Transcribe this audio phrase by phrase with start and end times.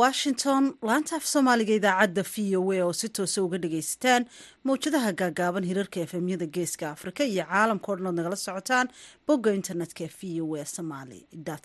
[0.00, 4.22] washington laanta af soomaaliga idaacadda v o a oo si toosa uga dhagaysataan
[4.66, 8.88] mawjadaha gaagaaban hirarka efemyada geeska afrika iyo caalamkao dhan ood nagala socotaan
[9.26, 11.20] bogga internetka v o a somaly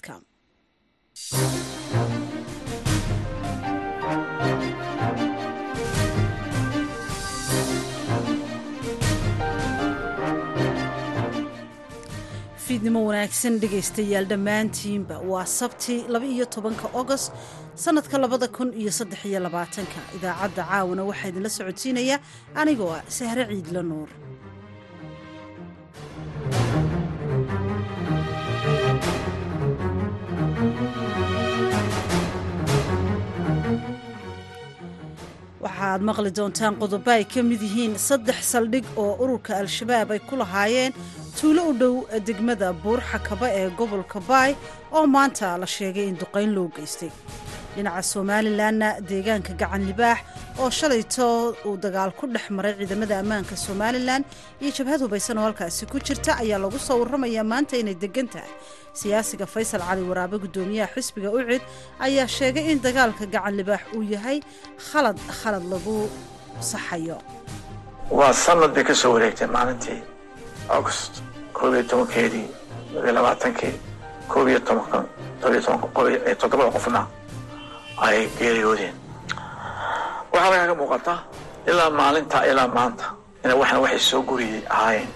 [0.08, 0.22] com.
[12.68, 17.32] Fiidnimo wanaagsan dhegaystayaal dhammaantiinba waa sabti laba-iyo tobanka ogost
[17.84, 20.00] sannadka labada kun iyo saddex iyo labaatanka.
[20.18, 22.16] Idaacadda caawana waxaa idinla socodsiinaya
[22.62, 24.10] anigoo ah sahre ciidla nuur.
[35.66, 40.34] Waxaad maqli doontaan qodobo ay ka mid yihiin saddex saldhig oo ururka al-shabaab ay ku
[40.42, 40.94] lahaayeen
[41.38, 41.96] tuulo u dhow
[42.28, 44.52] degmada buurxakaba ee gobolka baay
[44.98, 47.12] oo maanta la sheegay in duqayn loo geystay
[47.78, 50.20] dhinaca somalilanna deegaanka gacan libaax
[50.62, 51.28] oo shalayto
[51.68, 54.22] uu dagaal ku dhex maray ciidamada ammaanka somalilan
[54.62, 58.52] iyo jabhad hubaysan oo halkaasi ku jirta ayaa lagu soo warramayaa maanta inay degan tahay.
[59.00, 61.62] Siyaasiga faysal cali waraabe guddoomiyaha xisbiga ucid
[62.06, 64.38] ayaa sheegay in dagaalka gacan libaax uu yahay
[64.90, 65.96] khalad khalad lagu
[66.72, 67.18] saxayo.
[68.18, 70.00] Waa sanad bay ka soo wareegtay maalintii
[70.78, 71.14] august
[71.58, 72.48] koob tobankeedii
[73.18, 73.76] labaatankii
[74.32, 74.98] koob iyo tobanka
[75.42, 75.62] todobiyo
[76.42, 76.80] tobanka
[78.06, 78.96] ay geeriyoodeen
[80.34, 81.14] waxaa lagaa ka muuqata
[81.70, 83.06] ilaa maalinta ilaa maanta
[83.44, 85.10] ina waxna waxay soo guriyey ahaayeen.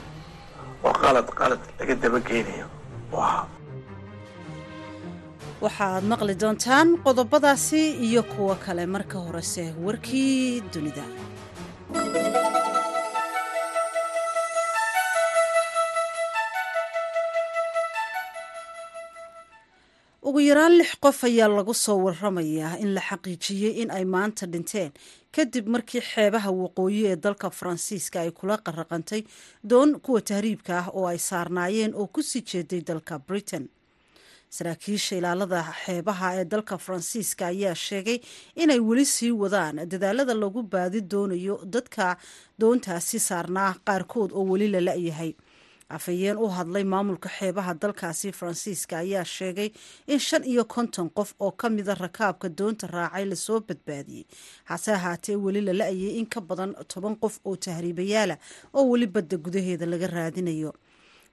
[0.86, 2.66] Oo qalad qalad laga dabageynayo
[3.14, 3.46] u ahaa
[5.64, 11.06] waxaad maqli doontaan qodobadaasi iyo kuwo kale marka horese warkii dunida
[20.32, 24.92] ugu yaraan lix qof ayaa lagu soo waramayaa in la xaqiijiyey in ay maanta dhinteen.
[25.36, 29.22] Kadib markii xeebaha waqooyi ee dalka faransiiska ay kula qaraqantay
[29.72, 33.66] doon kuwa tahriibka ah oo ay saarnaayeen oo ku sii jeeday dalka britain.
[34.56, 38.20] Saraakiisha ilaalada xeebaha ee dalka faransiiska ayaa sheegay
[38.56, 39.76] inay weli sii wadaan.
[39.92, 42.18] Dadaalada lagu baadi doonayo dadka
[42.60, 45.32] doontaasi saarnaa qaarkood oo weli la la-yahay
[45.98, 49.70] afhayeen u hadlay maamulka xeebaha dalkaasi faransiiska ayaa sheegay
[50.08, 54.26] in shan iyo konton qof oo ka mida rakaabka doonta raacay la soo badbaadiyey.
[54.70, 58.38] Hase ahaatee weli la la-ayay in ka badan toban qof oo tahriibayaala
[58.74, 60.74] oo weli badda gudaheeda laga raadinayo.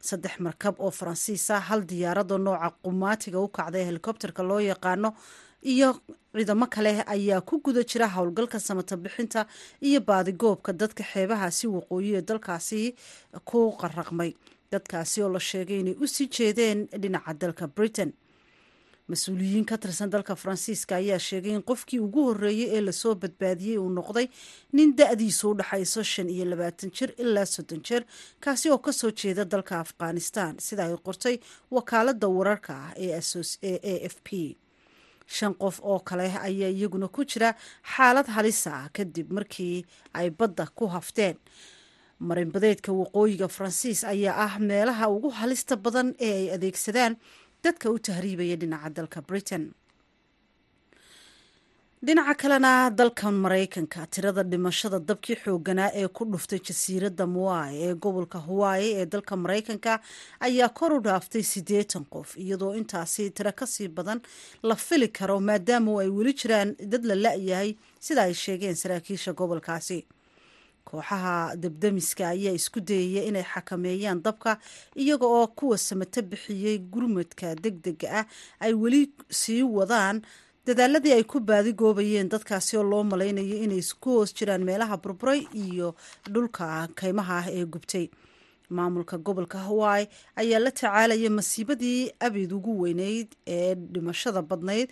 [0.00, 5.10] Saddex markab oo faransiis ah hal diyaarado nooca qumaatiga u kacda ee helikobterka loo yaqaano
[5.62, 5.88] iyo
[6.38, 9.46] ciidamo kale ayaa ku guda jira howlgalka samata bixinta
[9.82, 12.94] iyo baadigoobka dadka xeebahaasi waqooyi ee dalkaasi
[13.44, 14.30] ku qaraqmay.
[14.72, 18.12] Dadkaasi oo la sheegay inay u sii jeedeen dhinaca dalka britain.
[19.08, 23.78] Mas'uuliyiin ka tirsan dalka faransiiska ayaa sheegay in qofkii ugu horreeyey ee la soo badbaadiyey
[23.80, 24.26] uu noqday
[24.76, 28.04] nin da-diisu u dhaxayso shan iyo labaatan jir ilaa soddon jir
[28.44, 30.52] kaasi oo ka soo jeeda dalka afghanistan.
[30.60, 31.40] Sida ay qortay
[31.72, 34.28] wakaalada wararka ah ee a f p
[35.36, 37.50] shan qof oo kale ayaa iyaguna ku jira
[37.94, 39.84] xaalad halisa ah kadib markii
[40.18, 41.36] ay badda ku hafteen.
[42.28, 47.16] Marinbadeedka waqooyiga faransiis ayaa ah meelaha ugu halista badan ee ay adeegsadaan.
[47.64, 49.64] Dadka u tahriibaya dhinaca dalka britain
[52.06, 58.38] dhinaca kalena dalkan maraykanka tirada dhimashada dabkii xooganaa ee ku dhuftay jasiiradda muai ee gobolka
[58.46, 59.98] hawaii ee dalka maraykanka
[60.40, 64.20] ayaa kor u dhaaftay siddeetan qof iyadoo intaasi tiro ka sii badan
[64.62, 70.06] la fili karo maadaama ay weli jiraan dad la la-yahay sida ay sheegeen saraakiisha gobolkaasi.
[70.88, 74.58] Kooxaha dabdamiska ayaa isku dayaya inay xakameeyaan dabka
[74.96, 78.24] iyaga oo kuwa samato bixiyey gurmadka deg dega ah
[78.60, 80.22] ay weli sii wadaan
[80.68, 85.94] dadaaladii ay ku baadigoobayeen dadkaasi oo loo malaynayo inay ku hoos jiraan meelaha burburay iyo
[86.32, 88.06] dhulka kaymaha ah ee gubtay.
[88.76, 90.06] Maamulka gobolka hawaii
[90.36, 94.88] ayaa la tacaalaya masiibadii abid ugu weyneyd ee dhimashada badnayd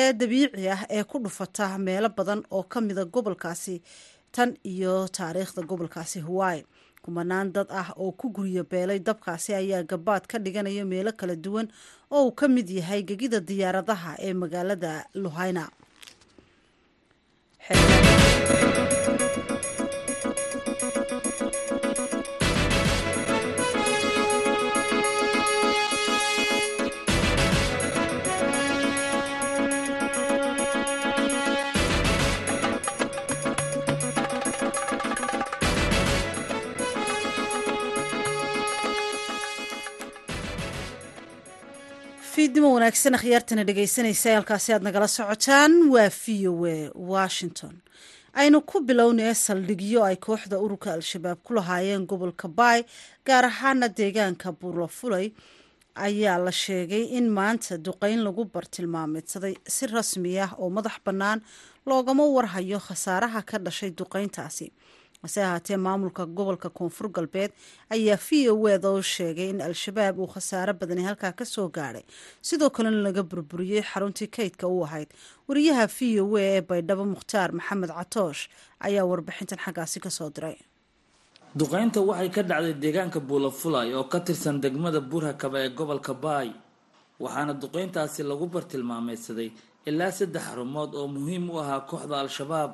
[0.00, 3.82] ee dabiici ah ee ku dhufata meelo badan oo ka mida gobolkaasi
[4.32, 6.64] tan iyo taariikhda gobolkaasi hawaii
[7.10, 11.66] kumanaan dad ah oo ku guryo beelay dabkaasi ayaa gabaad ka dhiganaya meelo kala duwan
[12.14, 14.92] oo uu ka mid yahay gegida diyaaradaha ee magaalada
[15.22, 15.64] luhayna
[42.40, 45.72] fiidnimo wanaagsan akhyaartana dhegaysanaysa halkaasi aad nagala socotaan.
[45.94, 46.76] Waa v o a
[47.12, 47.74] washington.
[48.40, 52.80] Aynu ku bilownay saldhigyo ay kooxda ururka al-shabaab ku lahaayeen gobolka baay
[53.28, 55.26] gaar ahaana deegaanka buurlafulay
[56.06, 61.44] ayaa la sheegay in maanta duqeyn lagu bartilmaameedsaday si rasmi ah oo madax bannaan
[61.86, 64.72] loogama warhayo khasaaraha ka dhashay duqeyntaasi
[65.22, 67.50] hase ahaatee maamulka gobolka koonfur galbeed
[67.94, 72.04] ayaa v o eda u sheegay in al-shabaab uu khasaaro badani halkaa ka soo gaadhay
[72.48, 75.08] sidoo kalena laga burburiyey xaruntii kaydka u ahayd.
[75.48, 78.42] Wariyaha v o a ee baydhabo mukhtaar maxamed catoosh
[78.86, 80.56] ayaa warbixintan xaggaasi ka soo diray.
[81.58, 86.48] Duqeynta waxay ka dhacday deegaanka buulafulay oo ka tirsan degmada buurhakaba ee gobolka baay
[87.22, 89.48] waxaana duqeyntaasi lagu bartilmaameydsaday
[89.90, 92.70] ilaa saddex xarumood oo muhiim u ahaa kooxda al-shabaab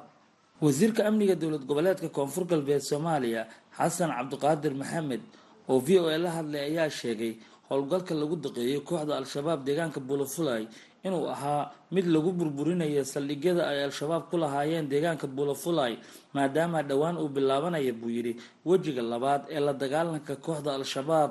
[0.65, 3.43] wasiirka amniga dowlad goboleedka koonfur galbeed soomaaliya
[3.79, 5.21] xasan cabdiqaadir maxamed
[5.69, 7.33] oo v o a la hadlay ayaa sheegay
[7.69, 10.63] howlgalka lagu daqeeyay kooxda al-shabaab deegaanka buulafulay
[11.07, 15.93] inuu ahaa mid lagu burburinayo saldhigyada ay al-shabaab ku lahaayeen deegaanka buulafulay
[16.37, 18.33] maadaama dhowaan uu bilaabanaya buu yidhi
[18.65, 21.31] wejiga labaad ee la dagaalanka kooxda al-shabaab.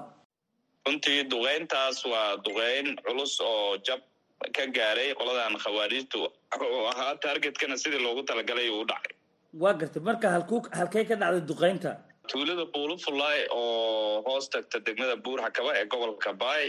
[0.86, 4.00] Runtii duqeyntaas waa duqeyn culus oo jab
[4.56, 6.20] ka gaaray qoladan khawaarijtu
[6.92, 9.15] ahaa taargetkana sidii loogu talagalay uu dhacay
[9.62, 10.02] waa gartay.
[10.08, 10.28] Marka
[10.80, 11.92] halkey ka dhacday duqeynta.
[12.32, 16.66] Tuulada buulufulay oo hoos tagta degmada buurxakaba ee gobolka baay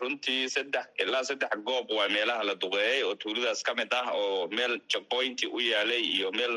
[0.00, 4.46] runtii saddex ilaa saddex goob waa meelaha la duqeeyey oo tuuladaas ka mid ah oo
[4.56, 6.54] meel jagboynti u yaalay iyo meel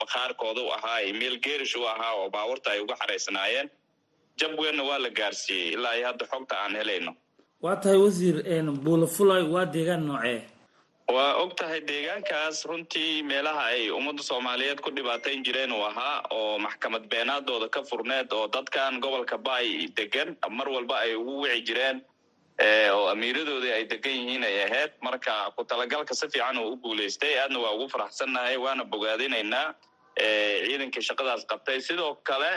[0.00, 3.68] bakhaarkooda u ahaa iyo meel geerish u ahaa oo baabuurta ay uga xaraysanaayeen
[4.40, 7.12] jab weynna waa la gaarsiiyey ilaa iyo hadda xogta aan helayno.
[7.64, 8.36] Waa tahay wasiir
[8.86, 10.40] buulafulay waa deegaan noocee
[11.12, 16.58] waa og tahay deegaankaas runtii meelaha ay ummadda soomaaliyeed ku dhibaatayn jireen uu ahaa oo
[16.58, 22.00] maxkamad beenaadooda ka furneed oo dadkan gobolka baay degan mar walba ay ugu wici jireen
[22.94, 24.90] oo amiiradoodii ay degan yihiin ay ahayd.
[25.02, 29.74] Marka ku talagalka si fiican uu u guulaystay aadna waa ugu faraxsannahay waana bogaadinaynaa
[30.18, 31.78] ciidankii shaqadaas qabtay.
[31.88, 32.50] Sidoo kale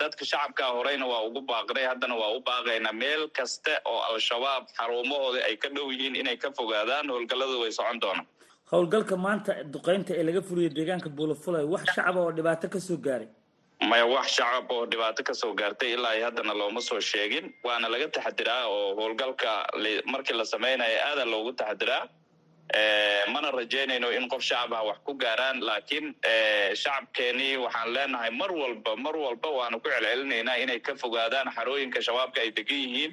[0.00, 5.42] dadka shacabka horeyna waa ugu baaqnay haddana waa u baaqaynaa meel kasta oo al-shabaab xarumahoodii
[5.48, 7.08] ay ka dhow yihiin inay ka fogaadaan.
[7.14, 8.26] Howlgalladu way socon doonaan.
[8.72, 13.28] Howlgalka maanta duqeynta ee laga fuliyay deegaanka buulafulay wax shacaba oo dhibaato ka soo gaaray.
[13.90, 17.46] Maya wax shacab oo dhibaato ka soo gaartay ilaa iyo haddana looma soo sheegin.
[17.64, 19.50] Waana laga taxadiraa oo howlgalka
[20.12, 22.02] markii la samaynayo aada loogu taxadiraa
[23.32, 26.14] mana rajaynayno in qof shacab ah wax ku gaaraan laakiin
[26.82, 32.40] shacabkeenii waxaan leenahay mar walba mar walba waanu ku celcelinaynaa inay ka fogaadaan xarooyinka shabaabka
[32.44, 33.12] ay degan yihiin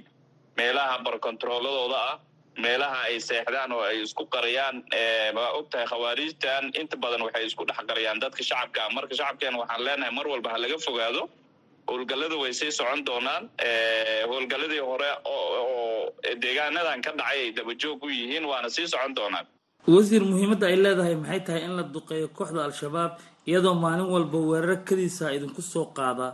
[0.57, 2.19] meelaha barkontrooladooda ah
[2.65, 4.83] meelaha ay seexdaan oo ay isku qariyaan
[5.37, 8.89] waa og tahay khawaarijtan inta badan waxay isku dhex qariyaan dadka shacabka.
[8.97, 11.29] Marka shacabkeena waxaan leenahay mar walba ha laga fogaado
[11.89, 13.43] howlgallada way sii socon doonaan.
[14.31, 16.13] Howlgalladii hore oo
[16.43, 19.45] deegaanadan ka dhacay ay dabajoog u yihiin waana sii socon doonaan.
[19.87, 23.11] Wasiir muhiimadda ay leedahay maxay tahay in la duqeeyo kooxda al-shabaab
[23.49, 26.27] iyadoo maalin walba weerar kadiisa idinku soo qaada?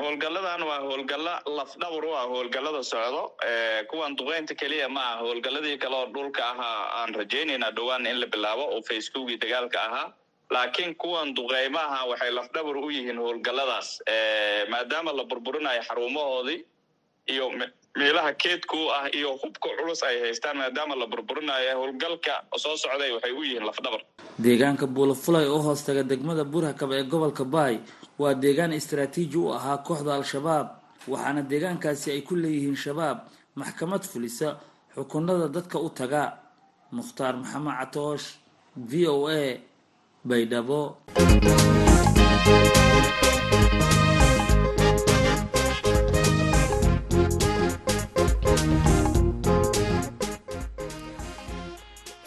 [0.00, 3.22] Howlgalladan waa howlgallo lafdhawr u ah howlgallada socdo.
[3.90, 8.26] Kuwan duqeynta keliya ma ah howlgalladii kale oo dhulka ahaa aan rajaynaynaa dhowaan in la
[8.34, 10.06] bilaabo oo facebookii dagaalka ahaa
[10.50, 13.88] laakiin kuwan duqeymaha waxay lafdhabar u yihiin howlgalladaas
[14.70, 16.60] maadaama la burburinayo xarumahoodii
[17.32, 17.46] iyo
[17.98, 23.32] meelaha keedku ah iyo hubka culus ay haystaan maadaama la burburinayo howlgalka soo socday waxay
[23.32, 24.00] u yihiin lafdhabar.
[24.38, 27.78] Deegaanka buulafulay oo hoos taga degmada buurhakaba ee gobolka baay
[28.18, 30.66] waa deegaan istaraatiiji u ahaa kooxda al-shabaab
[31.08, 33.18] waxaana deegaankaasi ay ku leeyihiin shabaab
[33.54, 34.48] maxkamad fulisa
[34.94, 36.22] xukunada dadka u taga.
[36.92, 38.26] Mukhtaar maxamed catoosh
[38.76, 39.58] v o a
[40.28, 40.80] baydhabo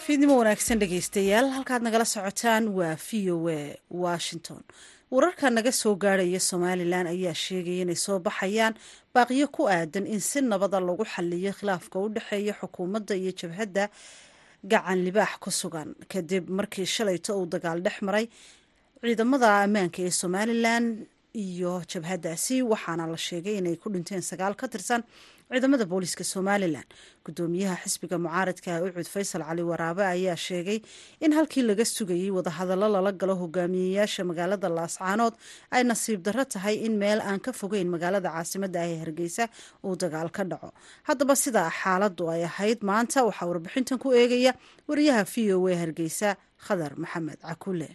[0.04, 4.62] fiidnimo wanaagsan dhegaystayaal halkaad nagala socotaan waa v o a washington.
[5.14, 8.74] Wararka naga soo gaadhaya somalilan ayaa sheegaya inay soo baxayaan
[9.14, 13.84] baaqiyo ku aadan in si nabada lagu xaliyo khilaafka u dhexeeya xukuumadda iyo jabhadda
[14.64, 15.94] gacan libaax ku sugan.
[16.08, 18.26] Kadib markii shalayto uu dagaal dhex maray
[19.02, 20.84] ciidamada ammaanka ee somalilan
[21.34, 25.02] iyo jabhaddaasi waxaana la sheegay inay ku dhinteen sagaal ka tirsan
[25.50, 26.84] ciidamada booliiska somalilan.
[27.26, 30.78] Gudoomiyaha xisbiga mucaaradka ucud faysal cali waraabe ayaa sheegay
[31.24, 35.34] in halkii laga sugayey wadahadallo lala galo hogaamiyeyaasha magaalada laascaanood
[35.74, 39.44] ay nasiib darro tahay in meel aan ka fogeyn magaalada caasimada ah ee hargeysa
[39.86, 40.70] uu dagaal ka dhaco.
[41.08, 44.52] Haddaba sidaa xaaladu ay ahayd maanta waxaa warbixintan ku eegaya
[44.88, 46.28] wariyaha v o a hargeysa
[46.66, 47.88] khadar maxamed cakule.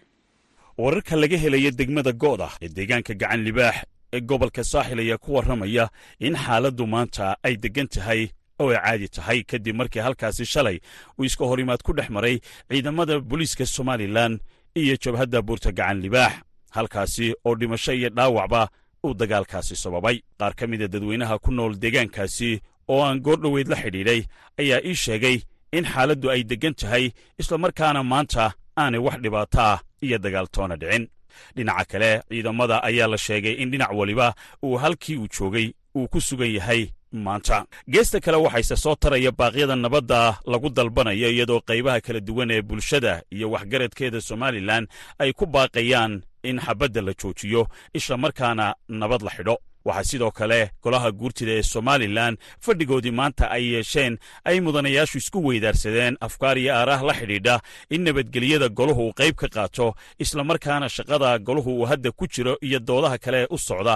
[0.83, 3.77] Wararka laga helaya degmada goodah ee deegaanka gacan libaax
[4.13, 9.07] ee gobolka saaxil ayaa ku warramaya in xaaladdu maanta ay deggan tahay oo ay caadi
[9.09, 9.43] tahay.
[9.43, 10.79] Kadib markii halkaasi shalay
[11.19, 14.39] uu iska horimaad ku dhex maray ciidamada booliiska somalilan
[14.75, 16.33] iyo jabhadda buurta gacan libaax
[16.71, 18.69] halkaasi oo dhimasho iyo dhaawacba
[19.05, 20.21] uu dagaalkaasi sababay.
[20.39, 24.21] Qaar ka mida dadweynaha ku nool deegaankaasi oo aan goordhoweyd la xidhiidhay
[24.59, 25.37] ayaa ii sheegay
[25.71, 31.07] in xaaladdu ay deggan tahay islamarkaana maanta aanay wax dhibaato ah iyo dagaaltoona dhicin
[31.55, 36.21] dhinaca kale ciidamada ayaa la sheegay in dhinac weliba uu halkii uu joogay uu ku
[36.21, 37.65] sugan yahay maanta.
[37.87, 43.23] Geesta kale waxayse soo taraya baaqyada nabadda lagu dalbanayo iyadoo qaybaha kala duwan ee bulshada
[43.31, 44.87] iyo waxgaradkeeda somalilan
[45.19, 49.55] ay ku baaqayaan in xabadda la joojiyo islamarkaana nabad la xidho
[49.87, 54.13] waxaa sidoo kale golaha guurtida ee somalilan fadhigoodii maanta ay yeesheen
[54.49, 57.55] ay mudanayaashu isku weydaarsadeen afkaar iyo aaraah la xidhiidha
[57.95, 59.87] in nabadgelyada golahu uu qayb ka qaato
[60.23, 63.93] islamarkaana shaqada golahu uu hadda ku jiro iyo doodaha kale u socda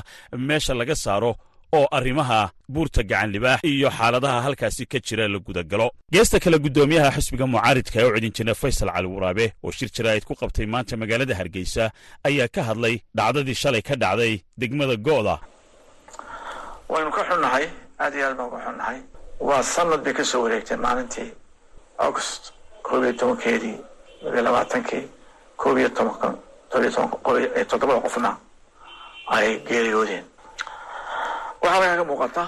[0.47, 1.31] meesha laga saaro
[1.77, 2.39] oo arrimaha
[2.73, 5.87] buurta gacan libaax iyo xaaladaha halkaasi ka jira la gudagalo.
[6.13, 10.23] Geesta kale guddoomiyaha xisbiga mucaaridka ee u cidin jira faysal cali waraabe oo shir jaraa'id
[10.29, 11.83] ku qabtay maanta magaalada hargeysa
[12.27, 15.35] ayaa ka hadlay dhacdadii shalay ka dhacday degmada go'da
[16.89, 17.65] waynu ka xunnahay?
[17.99, 18.99] Aad iyo aad baan ka xunnahay.
[19.39, 21.29] Waa sanad bay ka soo wareegtay maalintii
[21.97, 22.53] august
[22.83, 23.77] koob iyo tobankeedii
[24.23, 25.03] labiyo labaatankii
[25.57, 26.35] koob iyo tobankan
[26.69, 28.31] todobiyo toban toddobada qofna
[29.35, 30.25] ay geeriyoodeen.
[31.61, 32.43] Waxaa markaa ka muuqata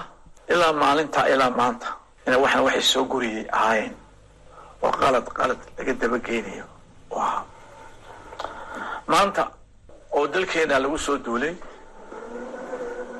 [0.52, 1.88] ilaa maalinta ilaa maanta
[2.26, 3.94] ina waxna waxay soo guriyey ahaayeen.
[4.82, 6.64] Oo qalad qalad laga dabageynayo
[9.06, 9.42] maanta
[10.12, 11.54] oo dalkeena lagu soo duulay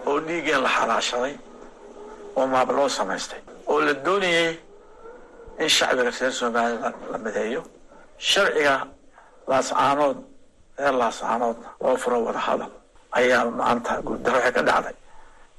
[0.08, 1.34] oo dhiiggeen la xalaashaday
[2.38, 3.40] oo maab loo samaystay
[3.70, 4.50] oo la doonayay
[5.62, 7.62] in shacbiga reer somalilan la mideeyo
[8.30, 8.74] sharciga
[9.50, 10.18] laascaanood
[10.78, 12.72] reer laascaanoodna loo furo wada hadal
[13.18, 14.94] ayaa maanta guuddaro waxay ka dhacday.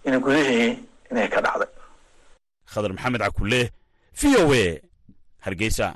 [0.07, 0.69] In gudihii
[1.11, 1.69] inay ka dhacday.
[2.73, 3.61] Khadar maxamed cakulle
[4.19, 4.65] v o e
[5.45, 5.87] hargeysa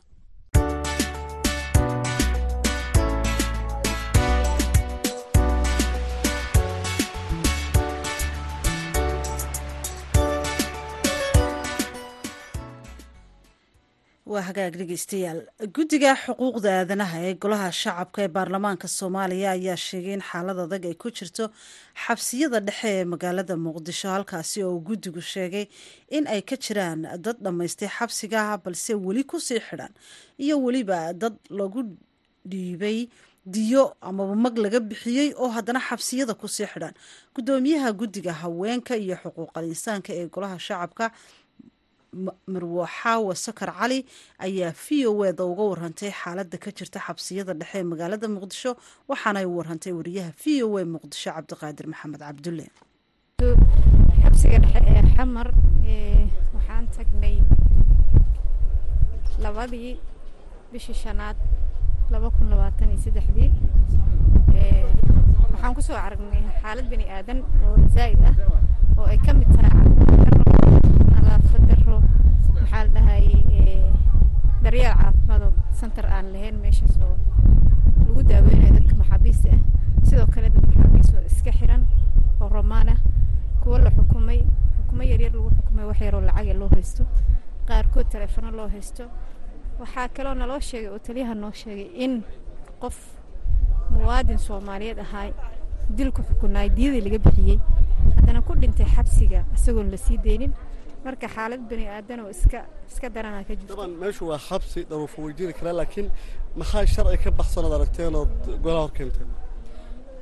[14.48, 15.40] hagaag dhegeystayaal
[15.76, 20.94] guddiga xuquuqda aadanaha ee golaha shacabka ee baarlamaanka soomaaliya ayaa sheegay in xaalad adag ay
[21.04, 21.46] ku jirto
[22.06, 25.66] xabsiyada dhexe ee magaalada muqdisho halkaasi oo guddigu sheegay
[26.18, 29.94] in ay ka jiraan dad dhammaystay xabsiga balse weli ku sii xidhan.
[30.44, 31.82] Iyo weliba dad lagu
[32.52, 33.10] dhiibay
[33.56, 36.94] diyo amaba mag laga bixiyey oo haddana xabsiyada ku sii xidhan.
[37.36, 41.06] Guddoomiyaha guddiga haweenka iyo xuquuqal insaanka ee golaha shacabka
[42.54, 44.00] marwaxaawa sakar cali
[44.48, 48.72] ayaa v o eda uga warantay xaaladda ka jirta xabsiyada dhexe ee magaalada muqdisho
[49.12, 52.66] waxaanay warantay wariyaha v o e muqdisho cabdiqaadir maxamed cabdulle.
[54.24, 55.48] Xabsiga dhexe ee xamar
[56.56, 57.36] waxaan tagnay
[59.44, 59.92] labadii
[60.72, 61.38] bishii shanaad
[65.52, 68.36] waxaan ku soo aragnay xaalad bani aadan oo zaa'id ah
[68.98, 69.88] oo ay ka mid tahay
[71.14, 71.98] nadaafad daro
[72.56, 73.82] maxaa la dhahayay
[74.64, 77.16] daryeel caafimaadoo santar aan lahayn meeshaas oo
[78.08, 79.62] lagu daaweynayo dadka maxaabiista ah.
[80.08, 81.84] Sidoo kale dad maxaabiis oo iska xiran
[82.42, 83.00] oo romaan ah
[83.62, 84.40] kuwo la xukumay
[84.78, 87.04] xukumo yaryar lagu xukumay wax yaroo lacaga loo haysto
[87.68, 89.04] qaarkood taleefono loo haysto.
[89.80, 92.24] Waxaa kaloo naloo sheegay oo taliyaha noo sheegay in
[92.82, 92.98] qof
[93.92, 95.28] muwaadin soomaaliyeed ahaa
[95.98, 97.60] dilku xukunaay diyadii laga bixiyey
[98.18, 100.54] haddana ku dhintay xabsiga isagoon la sii deynin
[101.06, 102.60] marka xaalad bani aadan oo iska
[102.92, 103.74] iska darana ka jirto.
[103.76, 106.08] Daban meeshu waa xabsi dharuufa weydiin kara laakiin
[106.60, 108.32] maxaa sharci ka baxsan ood aragteen ood
[108.66, 109.30] golaha hor keenteen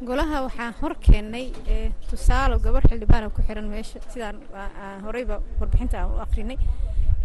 [0.08, 5.36] golaha waxaan hor keennay eh, tusaalo gabar xildhibaana ku xiran meesha sidaan ah, ah, horeyba
[5.60, 6.58] warbixinta aan u akrinay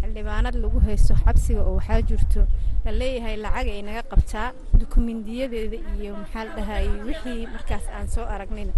[0.01, 2.41] xildhibaanad lagu haysto xabsiga oo waxaa jirto
[2.85, 4.49] la leeyahay lacag ay naga qabtaa
[4.81, 8.73] dukumindiyadeeda iyo maxaa la dhahay wixii markaas aan soo aragnayna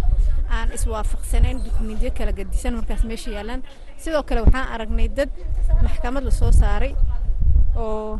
[0.55, 3.61] aan iswaafaqsanayn dukumindiyo kala gadisan markaas meesha yaalaan.
[4.03, 5.29] Sidoo kale waxaan aragnay dad
[5.85, 6.93] maxkamad la soo saaray
[7.75, 8.19] oo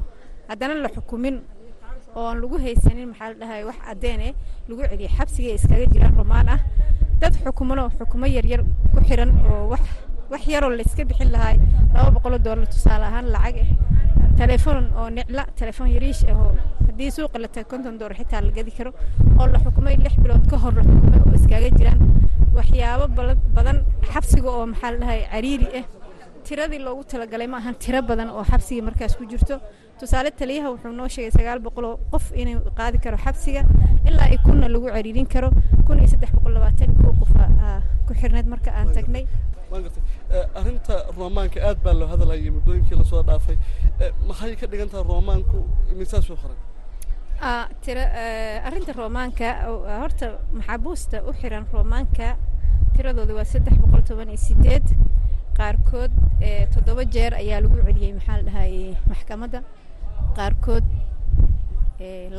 [0.49, 1.35] haddana la xukumin
[2.15, 4.33] oon lagu haysanin maxaa la dhahay wax caddeen eh
[4.67, 6.59] lagu celiyay xabsigay iskaga jiraan romaan ah.
[7.21, 8.61] Dad xukumanoo xukumo yaryar
[8.93, 9.83] ku xiran oo wax
[10.33, 11.55] wax yaroo layska bixin lahaa.
[11.93, 13.67] Laba boqoloo doolar tusaale ahaan lacag ah
[14.41, 16.51] telefoon oo nicla telefoon yariish ah oo
[16.87, 18.91] haddii suuqa la tago konton doolar xitaa la gadi karo
[19.39, 21.99] oo la xukumay lix bilood ka hor la xukumay oo iskaga jiraan.
[22.57, 23.05] Waxyaabo
[23.57, 23.77] badan
[24.13, 25.85] xabsiga oo maxaa la dhahay cariiri ah
[26.45, 29.55] tiradii loogu talagalay ma ahan tiro badan oo xabsiga markaas ku jirto.
[29.99, 33.61] Tusaale taliyaha wuxuu noo sheegay sagaal boqol oo qof inuu qaadi karo xabsiga
[34.09, 35.49] ilaa i kunna lagu cariirin karo.
[35.85, 37.31] Kun iyo saddex boqol labaatan koo qof
[38.07, 39.23] ku xirneed marka aan tagnay
[40.59, 43.57] arrinta roomaanka aad baa loo hadalhayay muddooyinkii la soo dhaafay.
[44.27, 45.57] Maxay ka dhigan tahay roomaanku
[45.99, 46.59] misaas u xiran
[47.83, 48.03] tira
[48.67, 49.47] arrinta roomaanka
[50.01, 50.27] horta
[50.57, 52.27] maxaabuusta u xiran roomaanka
[52.95, 54.85] tiradooda waa saddex boqol toban iyo sideed
[55.57, 56.11] qaarkood
[56.73, 59.59] toddoba jeer ayaa lagu celiyey maxaa la dhahayey maxkamadda
[60.37, 60.85] qaarkood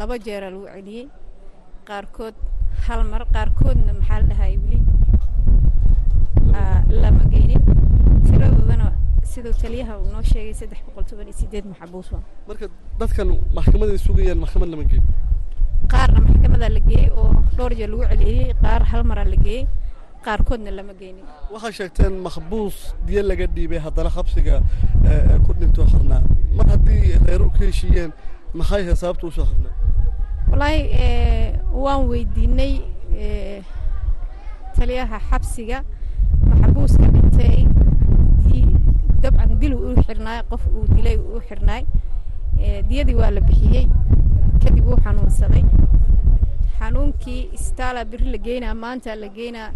[0.01, 1.05] laba jeeraa lagu celiyey
[1.89, 2.35] qaarkood
[2.87, 4.79] hal mar qaarkoodna maxaa la dhahayay weli.
[7.03, 7.63] Lama geynin
[8.27, 8.87] tiradoodana
[9.31, 12.23] siduu taliyaha uu noo sheegay saddex boqol toban iyo sideed maxabuus waa.
[12.49, 12.67] Marka
[13.01, 15.03] dadkan maxkamaday sugayaan maxkamad lama geeyo.
[15.93, 19.63] Qaarna maxkamadaa la geeyey oo dhowr jeer lagu celceliyey qaar hal maraa la geeyey
[20.27, 22.77] qaarkoodna lama geynin waxaa sheegteen maxbuus
[23.07, 24.55] diyo laga dhiibay haddana xabsiga
[25.45, 26.23] ku dhintoo xirnaa
[26.57, 28.11] mar haddii reeru ka heshiiyeen
[28.59, 29.75] maxay ahayd sababta u soo xirnaa
[30.51, 30.81] wallaahi
[31.85, 32.75] waan weydiinay
[34.77, 35.79] taliyaha xabsiga
[36.51, 37.59] maxbuuska dhintay
[39.23, 41.83] dabcan dil uu xirnaay qof uu dilay uu xirnaay
[42.89, 43.87] diyadii waa la bixiyey
[44.63, 45.65] kadib wuu xanuunsaday.
[46.79, 49.71] Xanuunkii isbitaala biri la geynaa maanta la geynaa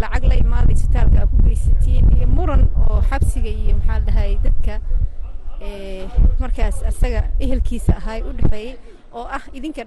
[0.00, 4.32] lacag la imaaday isbitaalka aa ku geysatiin iyo muran oo xabsiga iyo maxaa la dhahay
[4.44, 4.74] dadka
[6.40, 8.76] markaas asaga ehelkiisa ahay u dhexeeyey
[9.14, 9.82] oo ah idinka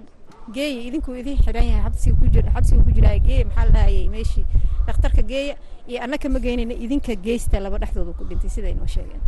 [0.56, 4.08] geeya idinkuu idin xiran yahay xabsiga ku jira xabsiga ku jiraa geeya maxaa la dhahayay
[4.14, 4.44] meeshii
[4.86, 5.54] dhakhtarka geeya
[5.90, 9.20] iyo annaka ma geynayna idinka geysta laba dhexdooda ku dhintay sida inoo sheegeen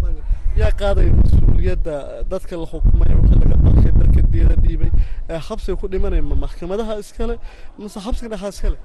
[0.61, 1.95] yaa qaadaya mas'uuliyadda
[2.31, 4.91] dadka la xukumay wixii laga baxshay dadka diyada dhiibay
[5.49, 7.35] xabsiga ku dhimanaya ma maxkamadaha iskale
[7.79, 8.79] mase xabsiga dhexaa iskale?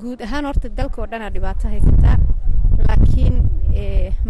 [0.00, 2.16] Guud ahaan horta dalka oo dhanaa dhibaato haysataa
[2.88, 3.36] laakiin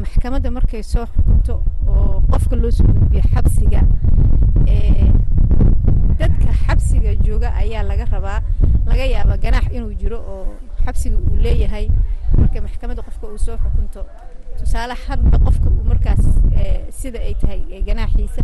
[0.03, 1.55] maxkamadda markay soo xukunto
[1.91, 3.81] oo qofka loo soo gudbiyo xabsiga
[6.21, 8.41] dadka xabsiga jooga ayaa laga rabaa
[8.87, 10.47] laga yaaba ganaax inuu jiro oo
[10.85, 11.87] xabsiga uu leeyahay
[12.39, 14.03] marka maxkamadda qofka uu soo xukunto.
[14.59, 16.23] Tusaale hadba qofka markaas
[17.01, 18.43] sida ay tahay ganaaxiisa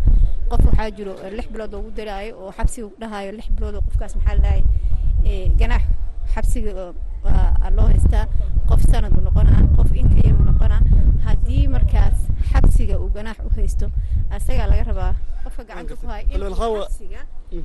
[0.50, 4.36] qof waxaa jiro lix bilood ugu daraayo oo xabsiga dhahayo lix bilood oo qofkaas maxaa
[4.44, 4.52] la
[5.60, 5.82] ganaax
[6.34, 6.70] xabsiga
[7.76, 8.26] loo haystaa.
[8.68, 10.80] Qof sanadu noqonaa qof inkayau noqonaa.
[11.26, 12.16] Haddii markaas
[12.52, 13.86] xabsiga uu ganaax u haysto
[14.36, 15.12] asagaa laga rabaa
[15.44, 17.20] qofka gacanta ku haya in xabsiga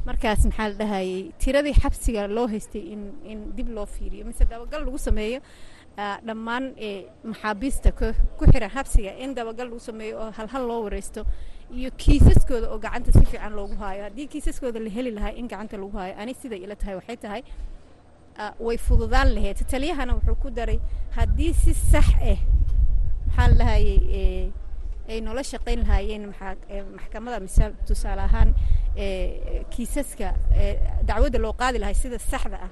[0.06, 4.26] markaas maxaa la dhahayay tiradii xabsiga loo haystay in in dib loo fiiriyo.
[4.26, 5.40] Mise dabagal lagu sameeyo
[6.28, 6.66] dhammaan
[7.32, 11.26] maxaabiista ku xiran xabsiga in dabagal lagu sameeyo oo halhal loo wareysto
[11.78, 14.04] iyo kiisaskooda oo gacanta si fiican loogu haayo.
[14.04, 17.42] Haddii kiisaskooda la heli lahaa in gacanta lagu haayo ani siday ila tahay waxay tahay
[18.68, 20.80] way fududaan lahayd taliyahana wuxuu ku daray
[21.18, 22.38] haddii si sax ah
[23.28, 24.52] maxaa la dhahayay
[25.10, 26.24] ay noola shaqayn lahaayeen
[26.98, 28.50] maxkamada misaal tusaale ahaan
[29.74, 30.28] kiisaska
[31.10, 32.72] dacwadda loo qaadi lahay sida saxda ah.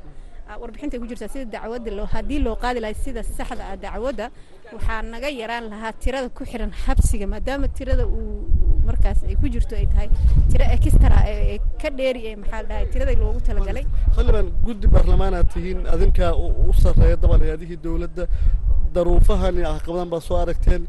[0.61, 4.25] Warbixintay ku jirtaa sida dacwadda loo haddii loo qaadi lahay sida saxda ah dacwadda
[4.73, 9.75] waxaa naga yaraan lahaa tirada ku xiran xabsiga maadaama tirada uu markaas ay ku jirto
[9.75, 10.09] ay tahay.
[10.51, 12.85] Tiro extra ee ka dheeri ee maxaa la dhahay?
[12.93, 13.85] Tirada loogu talagalay.
[14.15, 16.31] Xildhibaan guddi baarlamaanaad tihiin adinkaa
[16.69, 18.23] u sarreeya daban hay'adihii dowladda
[18.95, 20.83] daruufahan iyo caqabadan baa soo aragteen.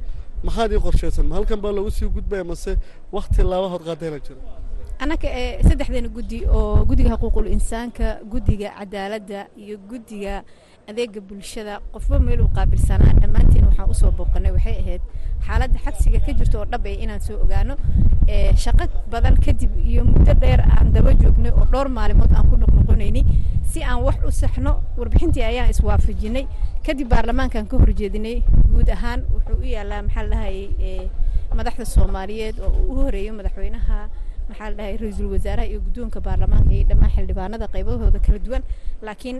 [0.46, 2.72] Maxaad ii qorshaysan ma halkan baa loogu sii gudbaya mase
[3.12, 4.40] wakti laabahood qaadeena jira
[5.02, 5.28] annaka
[5.68, 10.34] saddexdeena guddi oo guddiga xuquuqul insaanka guddiga cadaaladda iyo guddiga
[10.90, 11.74] adeega bulshada.
[11.94, 15.02] Qofba meel uu qaabilsanaa dhammaanteen waxaan u soo booqanay waxay ahayd
[15.46, 17.74] xaaladda xabsiga ka jirta oo dhab ee inaan soo ogaano.
[18.64, 23.24] Shaqo badan kadib iyo muddo dheer aan daba joognay oo dhowr maalimood aan ku noqnoqonaynay
[23.70, 26.44] si aan wax u saxno warbixintii ayaan iswaafajinay.
[26.86, 31.10] Kadib baarlamaankaan ka horjeedinay guud ahaan wuxuu u yaalaa maxaa la dhahayay
[31.58, 33.98] madaxda soomaaliyeed oo uu u horeeyo madaxweynaha
[34.48, 38.62] maxaa la dhahay ra'iisul wasaaraha iyo guddoonka baarlamaanka iyo dhammaan xildhibaanada qaybahooda kala duwan.
[39.02, 39.38] Laakiin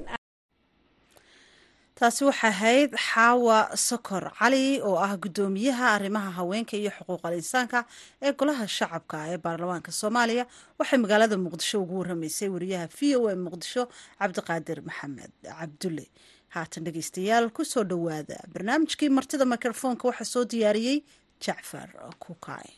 [1.98, 3.58] taasi waxay ahayd xaawa
[3.88, 7.78] sokor cali oo ah guddoomiyaha arrimaha haweenka iyo xuquuqal insaanka
[8.24, 10.44] ee golaha shacabka ee baarlamaanka soomaaliya.
[10.78, 13.82] Waxay magaalada muqdisho ugu waramaysay wariyaha v o a muqdisho
[14.20, 16.06] cabdiqaadir maxamed cabdulle.
[16.54, 20.98] Haatan dhegeystayaal ku soo dhowaada barnaamijkii martida mikrofoonka waxaa soo diyaariyey
[21.44, 21.88] jacfar
[22.22, 22.70] kukaay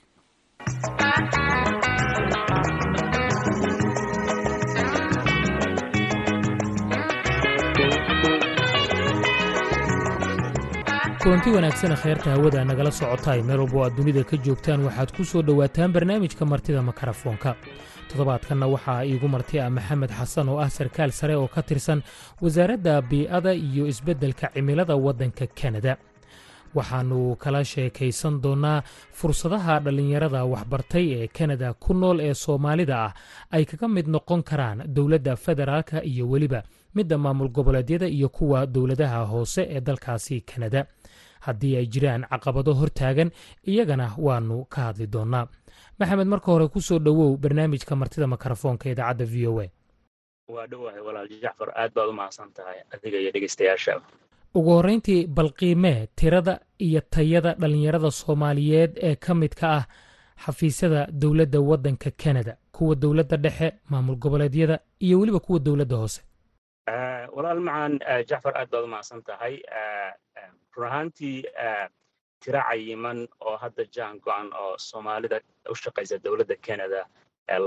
[11.30, 13.42] kulanti wanaagsan kheyrta hawada nagala socotaay.
[13.46, 17.54] Meel walbo aad dunida ka joogtaan waxaad ku soo dhowaataan barnaamijka martida makarafoonka.
[18.10, 22.02] Toddobaadkanna waxaa iigu marti ah maxamed xasan oo ah sarkaal sare oo ka tirsan
[22.42, 25.96] wasaaradda bii'ada iyo isbeddelka cimilada waddanka kanada
[26.74, 33.12] waxaannu kala sheekaysan doonnaa fursadaha dhallinyarada waxbartay ee kanada ku nool ee soomaalida ah
[33.54, 36.62] ay kaga mid noqon karaan dowladda federaalka iyo weliba.
[36.94, 40.86] Midda maamul goboleedyada iyo kuwa dowladaha hoose ee dalkaasi kanada
[41.46, 43.30] haddii ay jiraan caqabado hortaagan
[43.70, 45.46] iyagana waanu ka hadli doonnaa
[45.98, 49.66] maxamed marka hore ku soo dhowow barnaamijka martida mikrofoonka idaacadda v o a.
[50.54, 54.00] Waa dhowahay walaal jacfar aad baad u mahadsan tahay adiga iyo dhegeystayaasha.
[54.54, 59.84] Ugu horrayntii balqiimee tirada iyo tayada dhallinyarada soomaaliyeed ee ka midka ah
[60.44, 66.20] xafiisyada dowladda waddanka kanada kuwa dowladda dhexe maamul goboleedyada iyo weliba kuwa dowladda hoose.
[67.36, 67.98] Walaal macaan
[68.28, 69.54] jacfar aad baad u mahadsan tahay
[70.76, 71.38] run ahaantii
[72.42, 77.06] tiro cayiman oo hadda jaan go-an oo soomaalida u shaqaysa dowladda canada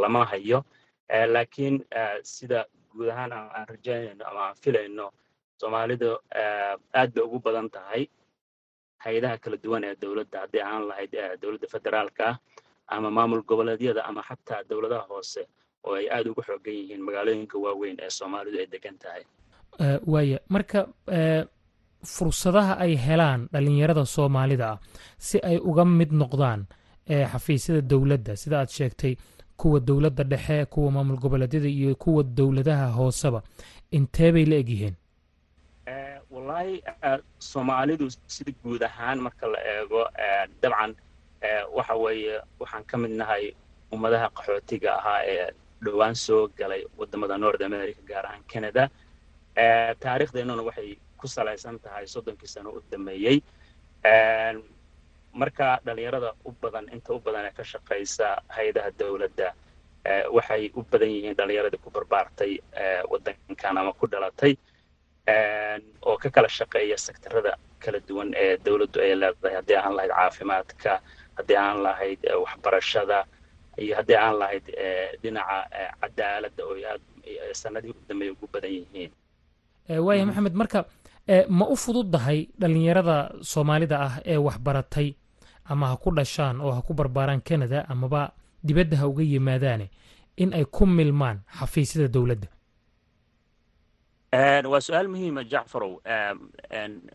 [0.02, 0.64] lama hayo.
[1.34, 1.86] Laakiin
[2.24, 5.12] sida guud ahaan aan rajaynayno ama aan filayno
[5.62, 6.10] soomaalidu
[6.94, 8.08] aad bay ugu badan tahay
[9.06, 10.38] hay'adaha kala duwan ee dowladda.
[10.44, 12.38] Haddii aan lahayd dowladda federaalka ah
[12.88, 15.42] ama maamul goboleedyada ama xataa dowladaha hoose
[15.84, 19.24] oo ay aad ugu xoogan yihiin magaalooyinka waaweyn ee soomaalidu ay degan tahay.
[20.14, 20.80] Waaya marka
[22.16, 24.78] fursadaha ay helaan dhallinyarada soomaalida ah
[25.18, 26.62] si ay uga mid noqdaan
[27.32, 29.14] xafiisyada dowladda sida aad sheegtay
[29.60, 33.40] kuwa dowladda dhexe kuwa maamul goboleedyada iyo kuwa dowladaha hooseba
[33.92, 34.96] intee bay la egyihiin.
[36.34, 36.84] Wallaahi
[37.40, 40.02] soomaalidu sida guud ahaan marka la eego
[40.62, 40.92] dabcan
[41.78, 43.54] waxa weeye waxaan ka mid nahay
[43.94, 45.48] ummadaha qaxootiga ahaa ee
[45.86, 48.90] dhowaan soo galay waddamada north america gaar ahaan canada.
[50.04, 53.38] Taariikhdeennuna waxay ku salaysan tahay soddonkii sano u dameeyey
[55.42, 59.48] marka dhallinyarada u badan inta u badan ee ka shaqaysa hay'adaha dowladda
[60.36, 62.54] waxay u badan yihiin dhallinyaradii ku barbaartay
[63.12, 64.54] waddankan ama ku dhalatay
[66.08, 69.56] oo ka kala shaqeeya sektarada kala duwan ee dowladdu ay leedahay.
[69.60, 70.92] Haddii aan lahayd caafimaadka
[71.38, 73.20] haddii aan lahayd waxbarashada
[73.84, 74.66] iyo haddii aan lahayd
[75.22, 75.58] dhinaca
[76.02, 76.76] cadaaladda oo
[77.62, 79.12] sanadihii u dambeeya ugu badan yihiin.
[80.08, 80.80] Waaya maxamed marka
[81.50, 85.16] ma u fududdahay dhallinyarada soomaalida ah ee waxbaratay
[85.66, 88.32] ama ha ku dhashaan oo ha ku barbaaraan canada amaba
[88.64, 89.88] dibadda ha uga yimaadaane
[90.38, 92.48] in ay ku milmaan xafiisyada dowladda?
[94.72, 95.94] Waa su'aal muhiima jacfarow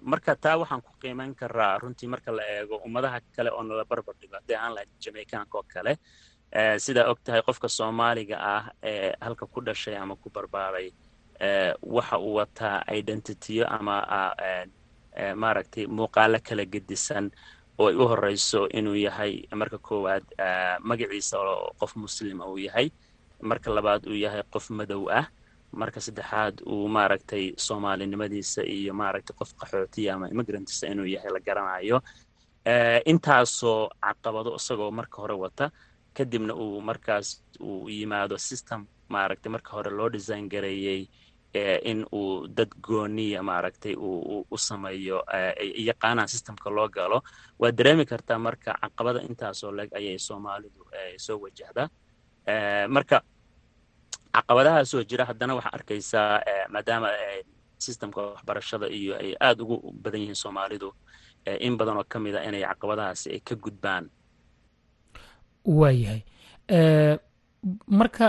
[0.02, 4.14] marka taa waxaan ku qiimayn karaa runtii marka la eego ummadaha kale oo nala barbar
[4.20, 5.92] dhigo haddii aan lahayd jamaicanka kale
[6.84, 10.92] sidaa og tahay qofka soomaaliga ah ee halka ku dhashay ama ku barbaaray
[11.82, 13.96] waxa uu wataa identityo ama
[15.34, 17.30] maaragtay muuqaalo kala gedisan
[17.78, 20.24] oo ay u horeyso inuu yahay marka koowaad
[20.88, 22.90] magaciisa oo qof muslima uu yahay.
[23.42, 25.26] Marka labaad uu yahay qof madow ah.
[25.72, 31.98] Marka saddexaad uu maaragtay soomaalinimadiisa iyo maaragtay qof qaxootiya ama immigrantisa inuu yahay la garanayo.
[33.10, 35.70] Intaasoo caqabado isagoo marka hore wata
[36.14, 41.06] kadibna uu markaas uu yimaado system maaragtay marka hore loo design gareeyey
[41.90, 45.24] in uu dad gooniya maaragtay uu u sameeyo
[45.88, 47.22] yaqaanaan systemka loo galo
[47.58, 50.82] waad dareemi kartaa marka caqabada intaasoo leg ayay soomaalidu
[51.16, 51.88] soo wajahdaa
[52.88, 53.16] marka
[54.34, 56.40] caqabadahaasoo jira haddana waxaa arkaysaa
[56.72, 57.08] maadaama
[57.78, 60.88] systemka waxbarashada iyo ay aada ugu badan yihiin soomaalidu
[61.66, 64.04] in badan oo ka mid a inay caqabadahaasi ay ka gudbaan.
[65.64, 66.20] Waayahay
[67.98, 68.26] marka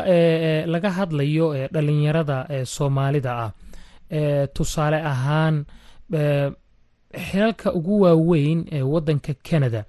[0.73, 2.37] laga hadlayo dhalinyarada
[2.75, 3.51] soomaalida ah
[4.55, 5.55] tusaale ahaan
[7.27, 9.81] xilalka ugu waaweyn ee waddanka canada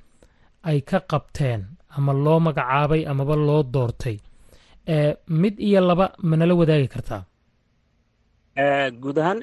[0.71, 1.61] ay ka qabteen
[1.97, 4.17] ama loo magacaabay amaba loo doortay
[5.43, 7.23] mid iyo laba manala wadaagi kartaa?
[9.03, 9.41] Guud ahaan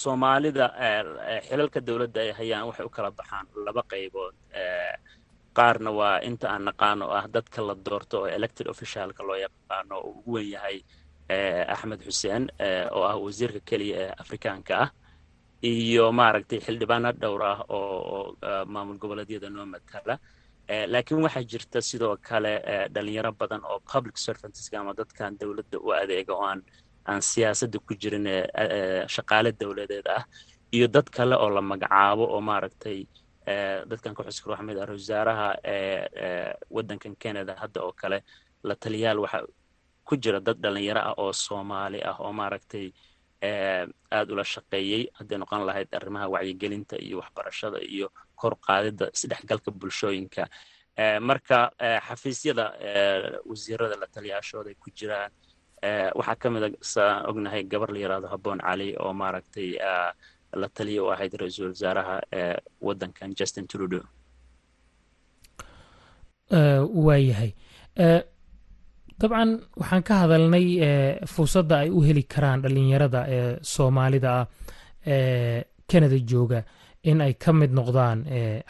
[0.00, 0.64] soomaalida
[1.48, 4.34] xilalka dowladda ay hayaan waxay u kala baxaan laba qaybood
[5.58, 10.10] qaarna waa inta aan naqaano ah dadka la doorto oo elected officialka loo yaqaano uu
[10.18, 10.76] ugu wen yahay
[11.74, 12.44] axmed xuseen
[12.96, 14.88] oo ah wasiirka keliya ee afrikaanka ah
[15.70, 18.36] iyo maaragtay xildhibaano dhowr ah oo
[18.72, 20.14] maamul goboleedyada noo matala
[20.92, 22.52] laakiin waxaa jirta sidoo kale
[22.94, 26.60] dhalinyaro badan oo public servantska ama dadkan dowladda u adeega oo aan
[27.10, 28.26] aan siyaasadda ku jirin
[29.14, 30.22] shaqaale dowladeed ah
[30.76, 32.98] iyo dad kale oo la magacaabo oo maaragtay
[33.90, 35.48] dadkan ku xuskar waxaa mid ah wasaaraha
[36.76, 38.18] waddankan canada hadda oo kale
[38.68, 39.38] la taliyaal waxa
[40.08, 42.86] ku jira dad dhalinyaro ah oo soomaali ah oo maaragtay
[44.12, 48.06] aada ula shaqeeyey hadday noqon lahayd arrimaha wacyigelinta iyo waxbarashada iyo
[48.40, 50.44] kor qaadidda isdhexgalka bulshooyinka.
[51.28, 51.58] Marka
[52.08, 52.64] xafiisyada
[53.50, 55.30] wasiirada la taliyaashooda ay ku jiraan
[56.18, 59.70] waxaa ka mid a saan ognahay gabar la yiraahdo habboon cali oo maaragtay
[60.52, 62.16] la taliya u ahayd ra'iisul wasaaraha
[62.80, 64.04] waddankan justin trudeau.
[66.50, 67.52] Waayahay
[69.20, 70.66] dabcan waxaan ka hadalnay
[71.26, 74.46] fursadda ay u heli karaan dhalinyarada ee soomaalida ah
[75.06, 76.60] ee canada jooga
[77.02, 78.18] in ay ka mid noqdaan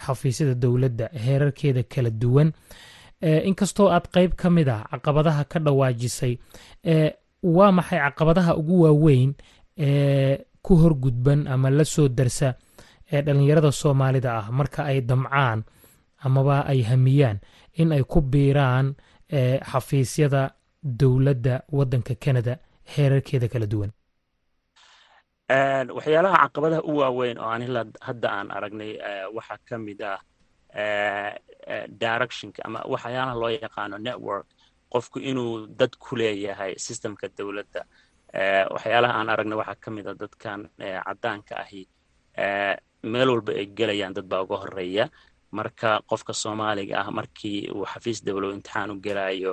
[0.04, 2.48] xafiisyada dowladda heerarkeeda kala duwan.
[3.22, 6.34] Inkastoo aad qeyb ka mid ah caqabadaha ka dhawaajisay
[7.56, 9.30] waa maxay caqabadaha ugu waaweyn
[9.78, 10.38] ee
[10.68, 12.48] ku horgudban ama la soo darsa
[13.12, 15.60] ee dhalinyarada soomaalida ah marka ay damcaan
[16.26, 17.38] amaba ay hamiyaan
[17.80, 18.86] in ay ku biiraan
[19.70, 20.42] xafiisyada
[21.00, 22.52] dowladda waddanka canada
[22.92, 23.90] heerarkeeda kala duwan.
[25.96, 27.62] Waxyaalaha caqabadaha u waaweyn oo aan
[28.06, 28.92] hadda aan aragnay
[29.36, 30.20] waxaa ka mid ah
[32.02, 34.46] directionka ama waxyaalaha loo yaqaano network
[34.92, 37.80] qofku inuu dad ku leeyahay systemka dowladda
[38.74, 41.82] waxyaalaha aan aragnay waxaa ka mid a dadkan caddaanka ahi.
[43.02, 45.08] Meel walba ay gelayaan dad baa uga horreeya
[45.58, 49.52] marka qofka soomaaliga ah markii uu xafiis dowlow imtixaan u gelayo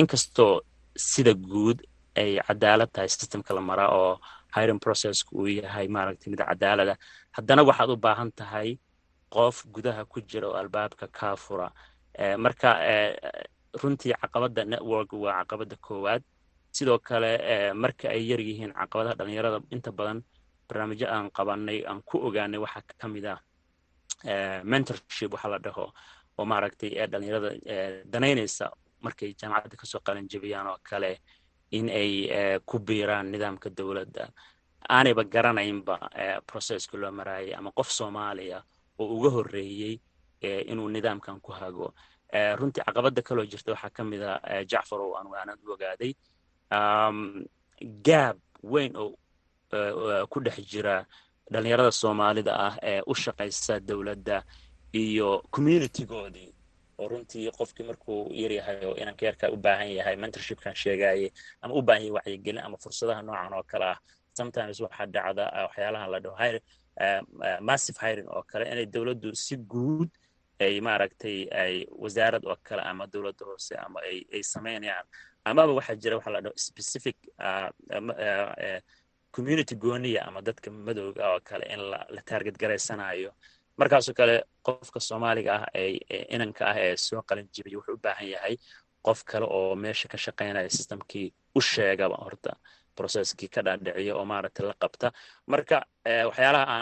[0.00, 0.60] inkastoo
[0.96, 1.78] sida guud
[2.16, 4.20] ay cadaalad tahay systemka la maraa oo
[4.56, 6.94] hiring processka uu yahay maaragtay mid cadaalada
[7.36, 8.78] haddana waxaad u baahan tahay
[9.34, 11.68] qof gudaha ku jira oo albaabka kaa fura.
[12.44, 12.68] Marka
[13.82, 16.22] runtii caqabadda network waa caqabadda koowaad
[16.78, 17.30] sidoo kale
[17.82, 20.18] marka ay yar yihiin caqabadaha dhalinyarada inta badan
[20.68, 23.38] barnaamijyo aan qabanay aan ku ogaanay waxaa ka mid ah
[24.70, 25.86] mentorship waxa la dhaho
[26.38, 27.50] oo maaragtay dhalinyarada
[28.12, 31.18] danaynaysa markay jaamacadda ka soo qalanjebiyaan oo kale
[31.70, 32.12] in ay
[32.66, 34.28] ku biiraan nidaamka dowladda.
[34.88, 35.94] Aanayba garanaynba
[36.46, 38.62] processka loo maraayay ama qof soomaaliya
[38.98, 40.00] oo uga horreeyey
[40.70, 41.94] inuu nidaamkan ku hago.
[42.58, 46.12] Runtii caqabadda kaloo jirta waxaa ka a jacfarow anu aanad u ogaaday
[46.70, 49.16] gaab weyn oo
[50.30, 51.06] ku dhex jira
[51.52, 54.42] dhalinyarada soomaalida ah ee u shaqaysa dowladda
[54.92, 56.50] iyo communitygoodii
[56.98, 61.82] oo runtii qofkii markuu yaryahay oo inanka yarka u baahan yahay mentorshipkan sheegaye ama u
[61.82, 63.98] baahan yahay wacyigelin ama fursadaha noocan oo kale ah.
[64.38, 66.56] Sometimes waxaa dhacda waxyaalahan la dhaho hir
[67.60, 70.10] massive hiring oo kale inay dowladdu si guud
[70.60, 74.00] ay maaragtay ay wasaarad oo kale ama dowladda hoose ama
[74.32, 75.06] ay samaynayaan
[75.44, 77.16] amaba waxaa jira waxa la dhaho specific
[79.32, 83.30] community gooniya ama dadka madowga oo kale in la target garaysanayo
[83.78, 84.34] markaasoo kale
[84.66, 85.98] qofka soomaaliga ah ee
[86.34, 88.54] inanka ah ee soo qalin jibiya wuxuu u baahan yahay
[89.06, 92.52] qof kale oo meesha ka shaqaynaya systemkii u sheegaba horta
[92.98, 95.12] processkii ka dhaadhiciya oo maaragtay la qabta.
[95.46, 95.76] Marka
[96.28, 96.76] waxyaalaha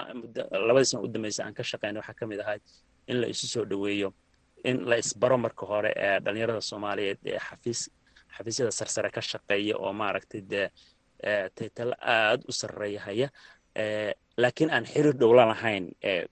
[0.69, 1.09] labadii sana u
[1.45, 2.41] aan ka shaqaynay waxaa ka mid
[3.11, 4.09] in la isu soo dhoweeyo
[4.65, 7.81] in la isbaro marka hore ee dhalinyarada soomaaliyeed ee xafiis
[8.37, 10.69] xafiisyada sarsare ka shaqeeya oo maaragtay dee
[11.57, 13.29] taytalo aad u sarreeya haya
[14.43, 15.85] laakiin aan xiriir dhow la lahayn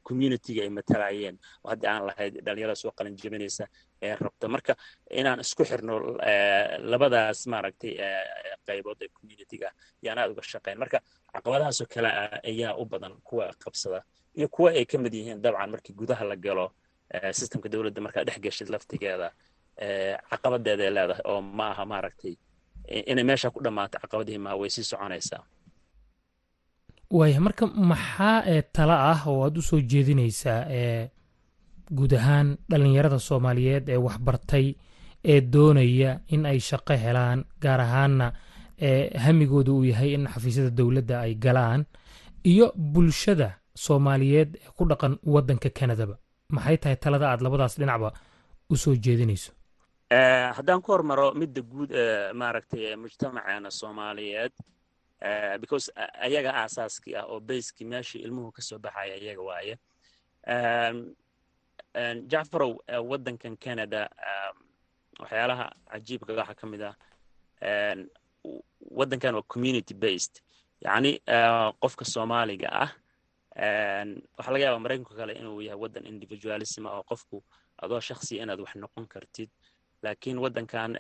[0.07, 3.65] communityga ay matalayeen oo haddii aan lahayd dhalinyarada soo qalin jebinaysa
[4.03, 4.73] ee rabta marka
[5.11, 5.95] inaan isku xirno
[6.93, 7.93] labadaas maaragtay
[8.67, 9.69] qaybood ee communityga
[10.03, 10.99] yaan aad uga shaqayn marka
[11.33, 12.09] caqabadahaasoo kale
[12.51, 14.01] ayaa u badan kuwa qabsada
[14.39, 16.67] iyo kuwa ay ka mid yihiin dabcan markii gudaha la galo
[17.39, 19.29] systemka dowladda markaa dhex geshid laftigeeda
[20.31, 22.35] caqabadeeda ay leedahay oo ma aha maaragtay
[23.11, 25.43] inay meesha ku dhammaato caqabadihii maa way sii soconaysaa.
[27.17, 31.11] Waaya marka maxaa ee tala ah oo aad u soo jeedinaysaa ee
[31.97, 34.67] guud ahaan dhalinyarada soomaaliyeed ee waxbartay
[35.33, 38.27] ee doonaya in ay shaqo helaan gaar ahaanna
[38.89, 41.81] ee hamigooda uu yahay in xafiisyada dowladda ay galaan
[42.53, 43.49] iyo bulshada
[43.85, 46.17] soomaaliyeed ee ku dhaqan waddanka kanadaba.
[46.55, 48.09] Maxay tahay talada aad labadaas dhinacba
[48.73, 49.53] u soo jeedinayso
[50.57, 54.53] haddaan ku hormaro midda guud ee maaragtay mujtamaceena soomaaliyeed
[55.61, 55.91] because
[56.27, 59.75] ayaga aasaaskii ah oo bayskii meeshii ilmuhu ka soo baxaya iyaga waaye.
[62.31, 62.73] Jacfarow
[63.11, 64.09] waddankan canada
[65.21, 66.95] waxyaalaha cajiibka waxaa ka mid ah
[68.99, 70.43] waddankan waa community based
[70.85, 71.21] yacni
[71.83, 72.91] qofka soomaaliga ah
[74.37, 77.43] waxaa laga yaabaa maraykanka kale inuu yahay waddan individualism ah oo qofku
[77.83, 79.51] adoo shaksiya inaad wax noqon kartid
[80.05, 80.91] laakiin waddankan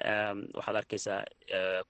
[0.56, 1.20] waxaad arkaysaa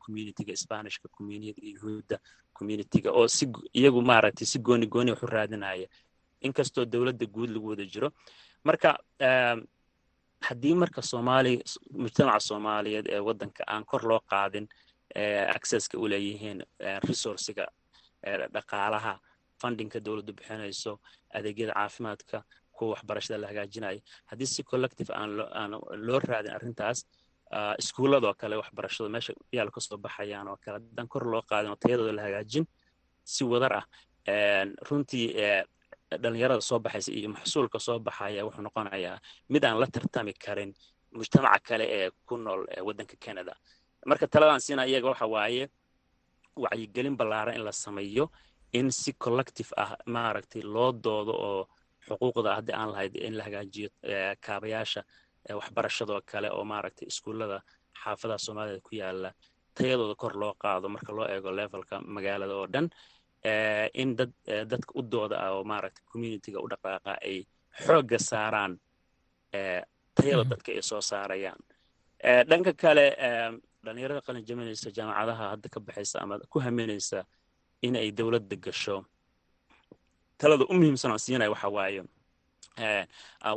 [0.03, 2.17] communityga spanishka communityga yuhuudda
[2.59, 3.45] communityga oo si
[3.79, 5.89] iyagu maaragtay si gooni gooni wax u raadinaya.
[6.47, 8.09] Inkastoo dowladda guud lagu wada jiro.
[8.65, 8.91] Marka
[10.47, 11.53] haddii marka soomaali
[12.03, 14.67] mujtamaca soomaaliyeed ee waddanka aan kor loo qaadin
[15.57, 16.61] accesska u leeyihiin
[17.09, 17.67] resourciga
[18.55, 19.13] dhaqaalaha
[19.61, 20.93] fundingka dowladdu bixinayso
[21.37, 22.39] adeegyada caafimaadka
[22.77, 25.31] kuwa waxbarashada la hagaajinayo haddii si collective aan
[26.07, 26.99] loo raadin arrintaas
[27.83, 30.77] iskuulladoo kale waxbarashada meesha yaal ka soo baxayaan oo kale.
[30.79, 32.65] Haddaan kor loo qaadin oo tayadooda la hagaajin
[33.33, 33.85] si wadar ah
[34.89, 35.27] runtii
[36.23, 39.19] dhalinyarada soo baxaysa iyo maxsuulka soo baxaya wuxuu noqonayaa
[39.53, 40.71] mid aan la tartami karin
[41.17, 43.55] mujtamaca kale ee ku nool waddanka canada.
[44.07, 45.65] Marka taladan siina iyaga waxa waaye
[46.57, 48.31] wacyigelin ballaaran in la sameeyo
[48.73, 51.63] in si collective ah maaragtay loo doodo oo
[52.09, 53.89] xuquuqda haddii aan lahayd in la hagaajiyo
[54.47, 55.03] kaabayaasha
[55.59, 57.59] waxbarashadoo kale oo maaragtay iskuullada
[58.03, 59.31] xaafadaha soomaalida ku yaalla
[59.77, 62.87] tayadooda kor loo qaado marka loo eego levelka magaalada oo dhan
[64.03, 64.33] in dad
[64.71, 67.37] dadka u dooda ah oo maaragtay communityga u dhaqaaqa ay
[67.85, 68.73] xoogga saaraan
[70.17, 71.59] tayada dadka ay soo saarayaan.
[72.49, 73.07] Dhanka kale
[73.85, 77.25] dhalinyarada qalin jaminaysa jaamacadaha hadda ka baxaysa ama ku haminaysa
[77.83, 79.05] in ay dowladda gasho
[80.41, 82.03] talada u muhiimsan oo siinaya waxa waaye.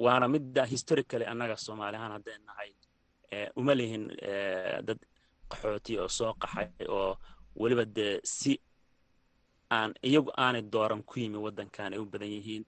[0.06, 2.70] Waana midda historically annaga soomaali ahaan hadday nahay
[3.60, 4.04] uma lihin
[4.88, 5.00] dad
[5.52, 7.18] qaxooti oo soo qaxay oo
[7.62, 8.54] weliba dee si
[9.78, 12.64] aan iyagu aanay dooran ku yimi waddankan ay u badan yihiin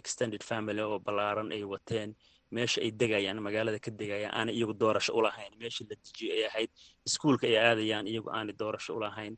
[0.00, 2.10] extended family oo ballaaran ay wateen
[2.54, 6.44] meesha ay degayaan magaalada ka degayaan aanay iyagu doorasho u lahayn meesha la dejiyo ay
[6.50, 6.70] ahayd
[7.06, 9.34] iskuulka ay aadayaan iyagu aanay doorasho u lahayn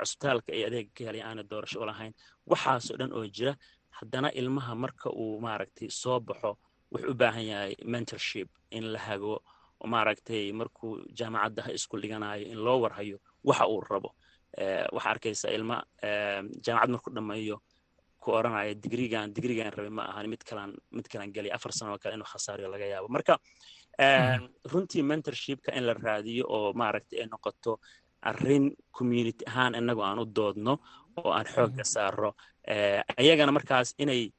[0.00, 2.12] cusbitaalka ay adeega ka helayaan aanay doorasho u lahayn.
[2.50, 3.52] Waxaasoo dhan oo jira
[3.98, 6.50] haddana ilmaha marka uu maaragtay soo baxo
[6.92, 9.34] wuxuu u baahan yahay mentorship in la hago
[9.84, 14.10] maaragtay markuu jaamacadda ha isku dhiganayo in loo warhayo waxa uu rabo.
[14.94, 15.76] Waxaa arkaysa ilma
[16.64, 17.56] jaamacad markuu dhammeeyo
[18.22, 21.98] ku oranaya digrigan digrigan rabe ma ahan mid kalan mid kalan geliya afar sano oo
[22.02, 23.08] kale inuu khasaariyo laga yaabo.
[23.08, 23.34] Marka
[24.72, 27.78] runtii mentorshipka in la raadiyo oo maaragtay ay noqoto
[28.22, 30.78] arrin community ahaan inagu aan u doodno
[31.16, 32.30] oo aan xoogga saaro
[33.20, 34.32] ayagana markaas inay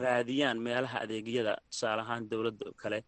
[0.00, 2.98] raadiyaan meelaha adeegyada tusaale ahaan dowladda oo kale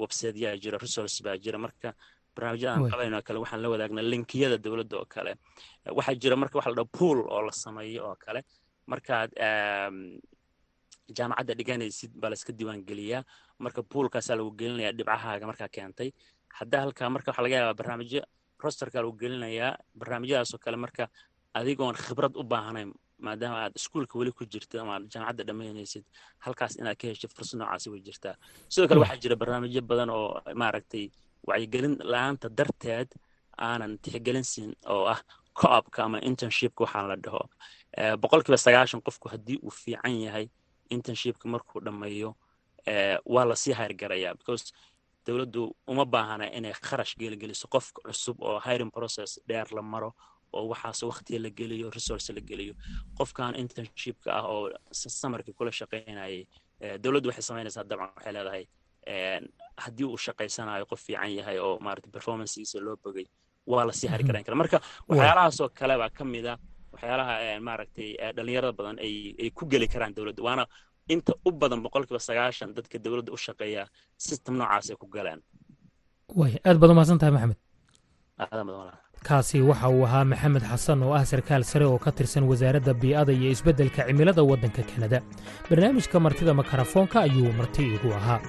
[0.00, 1.58] websiteyaa jira resource baa jira.
[1.58, 1.92] Marka
[2.34, 5.32] barnaamijyadaan qabayno kale waxaan la wadaagnaa linkiyada dowladda oo kale.
[5.98, 8.40] Waxaa jira marka waxa la pool oo la sameeyo oo kale.
[8.86, 9.30] Markaad
[11.16, 13.22] jaamacadda dhiganaysid baa layska diiwaan geliyaa.
[13.58, 16.10] Marka poolkaasaa lagu gelinayaa dhibcahaaga markaa keentay.
[16.58, 18.22] Haddaa halkaa marka waxaa laga yaabaa barnaamijyo
[18.62, 21.08] rosterkaa lagu gelinayaa barnaamijyadaasoo kale marka
[21.54, 22.90] adigoon khibrad u baahnayn
[23.26, 26.04] maadaama aad iskuulka weli ku jirtid ama jaamacadda dhammaynaysid
[26.44, 28.34] halkaas inaad ka heshid fursad noocaasi way jirtaa.
[28.68, 31.04] Sidoo kale waxaa jira barnaamijyo badan oo maaragtay
[31.48, 33.08] wacyigelin la'aanta darteed
[33.68, 35.20] aanan tixgelin siin oo ah
[35.58, 37.42] co-opka ama internshipka waxaan la dhaho.
[38.22, 40.46] Boqolkiiba sagaashan qofku haddii uu fiican yahay
[40.90, 42.30] internshipka markuu dhammeeyo
[43.34, 44.64] waa la sii hayrgarayaa because
[45.28, 45.62] dowladdu
[45.92, 50.10] uma baahana inay kharash geligeliso qofka cusub oo hiring process dheer la maro
[50.56, 52.74] oo waxaas waqtiga la geliyo resource la geliyo.
[53.18, 54.62] Qofkan internshipka ah oo
[55.20, 56.36] samarkii kula shaqaynayay
[57.04, 58.64] dowladdu waxay samaynaysaa dabcan waxay leedahay
[59.84, 63.26] haddii uu shaqaysanayo qof fiican yahay oo maarata performancegiisa loo bogay
[63.72, 64.78] waa la sii hari garan kara marka
[65.10, 66.54] waxyaalahaasoo kale baa ka mid a
[66.92, 67.34] waxyaalaha
[67.68, 70.64] maaragtay dhalinyarada badan ay ay ku geli karaan dowladda waana
[71.14, 73.82] inta u badan boqolkiiba sagaashan dadka dowladda u shaqeeya
[74.26, 75.40] system noocaas ay ku galeen.
[76.40, 77.58] Way aad baad umahadsan tahay maxamed.
[79.28, 83.32] Kaasi waxa uu ahaa maxamed xasan oo ah sarkaal sare oo ka tirsan wasaaradda bii'ada
[83.38, 85.18] iyo isbeddelka cimilada waddanka kanada.
[85.70, 88.40] Barnaamijka martida makarafoonka ayuu marti igu ahaa.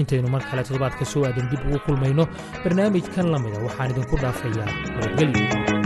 [0.00, 2.24] Intaynu mar kale toddobaadka soo aadan dib ugu kulmayno
[2.64, 5.85] barnaamijkan la mida waxaan idinku dhaafayaa nabadgelyo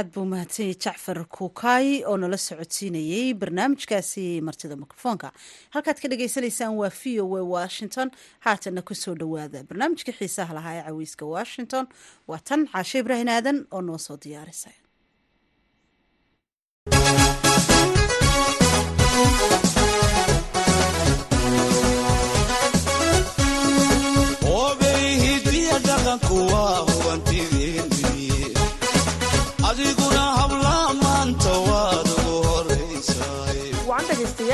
[0.00, 5.28] aad buu mahadsanyay jacfar kuukaay oo nala socodsiinayey barnaamijkaasi martida mikrofoonka.
[5.74, 8.08] Halkaad ka dhagaysanaysaan waa v o a washington.
[8.46, 11.84] Haatanna ku soo dhowaada barnaamijka xiisaha lahaa ee caweyska washington.
[12.30, 14.76] Waa tan caashe ibraahin aadan oo noo soo diyaarisay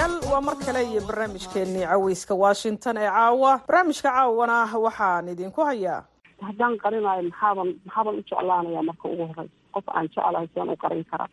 [0.06, 3.60] dhegaystayaal waa mar kale iyo barnaamijkeennii caweyska washington ee caawa.
[3.68, 6.04] Barnaamijka caawana waxaan idinku hayaa.
[6.40, 11.04] Haddaan qarinayo maxaaban maxaaban u jeclaanaya marka ugu horeysa qof aan jeclahay seen u qarin
[11.10, 11.28] karaa.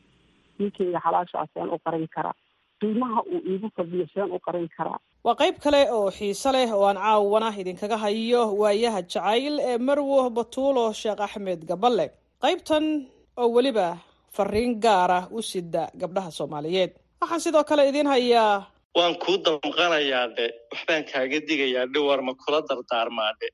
[0.60, 2.34] Ninkeyga xalaashaa seen u qarin karaa.
[2.82, 5.00] Qiimaha uu iigu fadhiyo seen u qarin karaa.
[5.24, 10.30] Waa qayb kale oo xiise leh oo aan caawana idinkaga hayo waayaha jacayl ee marwo
[10.30, 12.12] batuulo sheekh axmed gaballe.
[12.42, 13.06] Qaybtan
[13.38, 13.98] oo weliba
[14.32, 16.92] fariin gaara u sida gabdhaha soomaaliyeed
[17.24, 18.56] waxaan sidoo kale idiin hayaa.
[18.98, 23.48] Waan kuu damqanayaa dhe waxbaan kaaga digayaa dhe war ma kula dardaarmaa dhe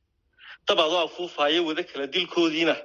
[0.67, 2.75] dab adoo afuufaayo wada kala dilkoodiina.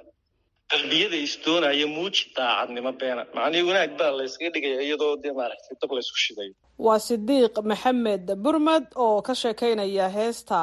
[0.71, 3.21] Qalbiyada isdoonaya muuji daacadnimo beena.
[3.35, 6.53] Macnihii wanaag baa layskaga dhigaya iyadoo dee maaragtay dab laysku shidayo.
[6.85, 10.61] Waa sidiiq maxamed burmad oo ka sheekaynaya heesta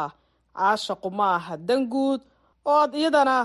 [0.58, 2.20] caasha qumaaha danguud
[2.70, 3.36] oo aad iyadana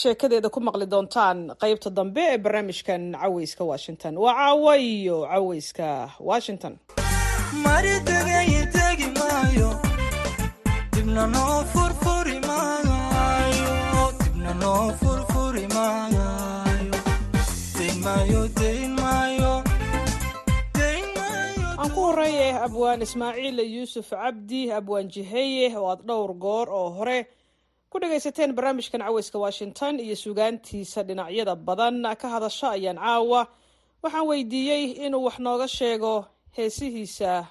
[0.00, 4.14] sheekadeeda ku maqli doontaan qeybta dambe ee barnaamijkan caweyska washington.
[4.24, 5.88] Waa caawa iyo caweyska
[6.30, 6.74] washington.
[22.62, 27.26] Abwaan ismaaciil yuusuf cabdi abwaan jiheye oo aad dhowr goor oo hore
[27.92, 33.46] ku dhagaysateen barnaamijkan caweyska washington iyo sugaantiisa dhinacyada badan ka hadasha ayaan caawa.
[34.02, 36.24] Waxaan weydiiyey inuu wax nooga sheego
[36.56, 37.46] heesihiisa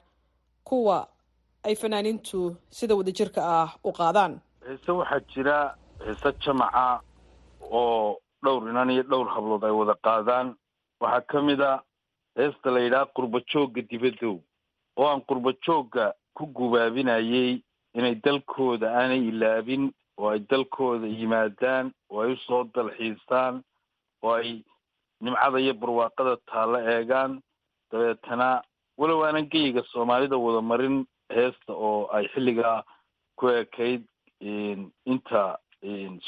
[0.64, 1.08] kuwa
[1.64, 4.42] ay fanaaniintu sida wadajirka ah u qaadaan.
[4.68, 5.76] Heese waxaa jira
[6.06, 7.02] heese jamaca
[7.72, 10.56] oo dhowr inan iyo dhowr hablood ay wada qaadaan.
[11.00, 11.84] Waxaa ka mid a
[12.36, 14.42] heesta la yidhaha qurbajoogga dibadow
[14.98, 17.62] oo aan qurbajoogga ku gubaabinayay
[17.94, 23.56] inay dalkooda aanay ilaabin oo ay dalkooda yimaadaan oo ay u soo dalxiisaan
[24.24, 24.50] oo ay
[25.24, 27.32] nimcada iyo barwaaqada taallo eegaan
[27.92, 28.50] dabeetana
[29.00, 30.98] walow aanan geyiga soomaalida wada marin
[31.36, 32.80] heesta oo ay xilligaa
[33.40, 34.02] ku ekayd
[35.14, 35.42] inta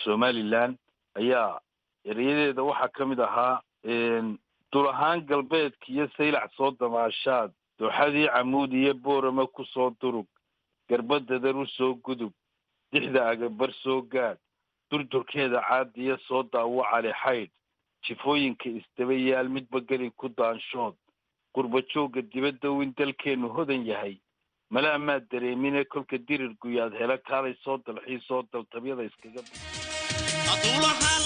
[0.04, 0.78] somaliland
[1.20, 1.60] ayaa
[2.10, 3.62] erayadeeda waxaa ka mid ahaa
[4.72, 10.28] dul ahaan galbeedka iyo saylac soo damaashaad dooxadii camuud iyo boorama ku soo durug
[10.90, 12.34] garbadadar u soo gudub
[12.94, 14.40] dixda agabar soo gaadh
[14.92, 17.52] durdurkeeda caadiya soo daawo cali xaydh
[18.08, 20.96] jifooyinka isdaba yaal midba gelin ku daanshood
[21.56, 24.16] qurbajoogga dibadda in dalkeennu hodan yahay
[24.74, 27.78] mala amaad dareemine kolka dirir guyaad hela kaalay soo
[29.10, 29.42] iskaga
[30.54, 31.26] adulahan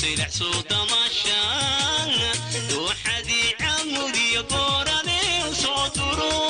[0.00, 0.58] saylax soo
[4.52, 5.18] boorane
[5.50, 6.49] u soo durub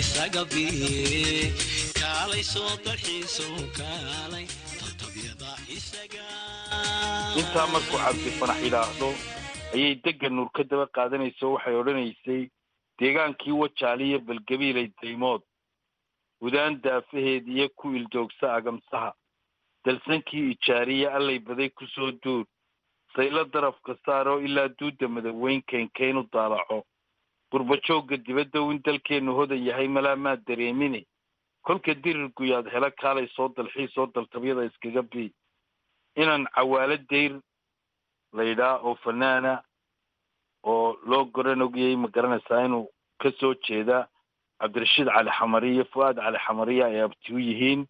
[0.00, 0.42] isaga
[7.40, 9.08] intaa markuu cabdi fanax yidhaahdo
[9.74, 12.42] ayay degga nuur ka daba qaadanayso waxay odhanaysay
[13.00, 15.42] deegaankii wajaaliyo balgabiilay daymood.
[16.42, 19.10] Hudaan daafaheed iyo ku ildoogsa agamsaha.
[19.84, 22.44] Dalsankii ijaariye allay baday ku soo duur
[23.14, 26.84] saylo darafka saaroo ilaa duudda madaweyn keenkeenu daalaco.
[27.52, 31.04] Qurbajoogga dibaddow in dalkeennu hodan yahay malaamaad dareemine?
[31.66, 35.30] Kolka dirir guyaad hela kaalay soo dalxiisoo daltabyada iskaga bii.
[36.16, 37.34] Inaan cawaalo dayr
[38.32, 39.62] laydhaa oo fanaana
[40.64, 42.86] oo loo goran ogayay ma garanaysaa inuu
[43.22, 44.06] ka soo jeeda?
[44.60, 47.86] Cabdirashiid cali xamari iyo fu-aad cali xamariya ay abti u yihiin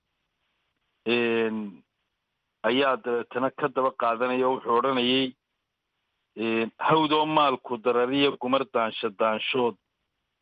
[2.69, 5.33] ayaa dabeetana ka daba qaadanaya oo wuxuu odhanayay
[6.79, 9.75] hawdoo maalku darariya gumar daansho daanshood.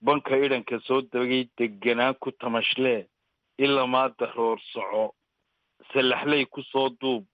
[0.03, 3.07] Banka idhanka soo dabagay deganaan ku tamashlee
[3.59, 5.15] ilamaa daroor soco.
[5.93, 7.25] Sallaxley ku soo duub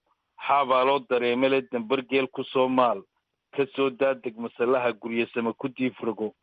[0.47, 3.01] xaabaaloo dareemele dambargeel ku soo maal.
[3.55, 6.33] Ka soo daadeg masallaha guryasama ku diifrago.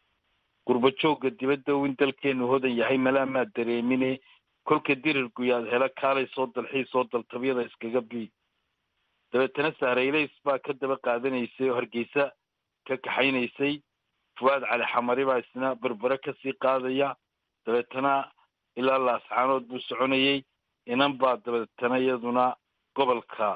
[0.67, 4.21] Qurbajoogga dibadda in dalkeennu hodan yahay malaamaa dareemine
[4.69, 8.29] kolka dirir guyaad hela kaalay soo dalxiisoo daltabyada iskaga bii.
[9.33, 12.25] Dabeetana sahraylays baa ka daba qaadanaysay oo hargeysa
[12.87, 13.75] ka kaxaynaysay.
[14.39, 17.09] Fuwaad cali xamari baa isna berbere ka sii qaadaya.
[17.67, 18.13] Dabeetana
[18.81, 20.39] ilaa laascaanood buu soconayey
[20.93, 22.45] inan baa dabeetana iyaduna
[22.97, 23.49] gobolka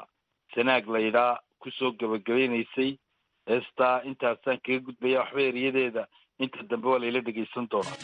[0.53, 2.91] sanaag laydhaa ku soo gebagabaynaysay
[3.49, 6.03] heestaa intaasaan kaga gudbaya waxba eriyadeeda
[6.43, 7.97] inta dambe waa layla dhegaysan doonaa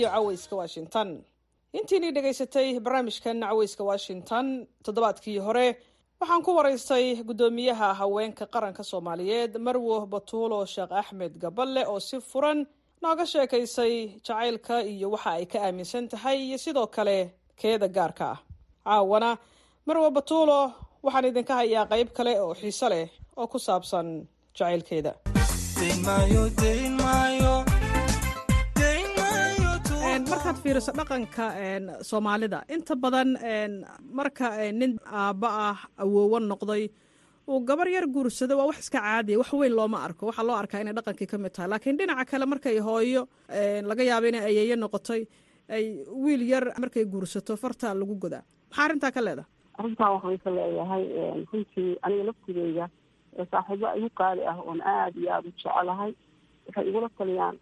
[0.00, 1.08] iyo caweyska washington.
[1.78, 4.46] Intiinii dhegaysatay barnaamijkan caweyska washington
[4.84, 5.66] toddobaadkii hore
[6.20, 12.58] waxaan ku waraystay guddoomiyaha haweenka qaranka soomaaliyeed marwo batuulo sheekh axmed gaballe oo si furan
[13.02, 13.94] nooga sheekaysay
[14.26, 17.16] jacaylka iyo waxa ay ka aaminsan tahay iyo sidoo kale
[17.60, 18.38] keeda gaarka ah.
[18.84, 19.30] Caawana
[19.86, 20.58] marwo batuulo
[21.04, 23.06] waxaan idinka hayaa qayb kale oo xiiso leh
[23.40, 24.08] oo ku saabsan
[24.58, 25.12] jacaylkeeda
[30.50, 31.46] markaad fiiriso dhaqanka
[32.02, 32.62] soomaalida.
[32.74, 33.36] Inta badan
[34.18, 36.90] marka nin aabba ah awoowo noqday
[37.48, 40.26] uu gabar yar guursado waa wax iska caadiya wax weyn looma arko.
[40.26, 41.68] Waxaa loo arkaa inay dhaqankii ka mid tahay.
[41.70, 43.28] Laakiin dhinaca kale markay hooyo
[43.86, 45.22] laga yaabo inay ayeeye noqotay
[45.68, 49.46] ay wiil yar markay guursato fartaa lagu godaa maxaa arrintaa ka leedahay?
[49.78, 51.04] Arrintaa waxaan ka leeyahay
[51.52, 52.86] runtii aniga laftigeyga
[53.50, 56.12] saaxiibo igu qaali ah oon aada iyo aada u jecelahay
[56.66, 57.56] waxay igula taliyaan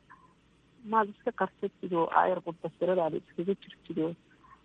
[0.93, 4.12] maad iska qartid oo aayar qudbasiradaada iskaga jirtid oo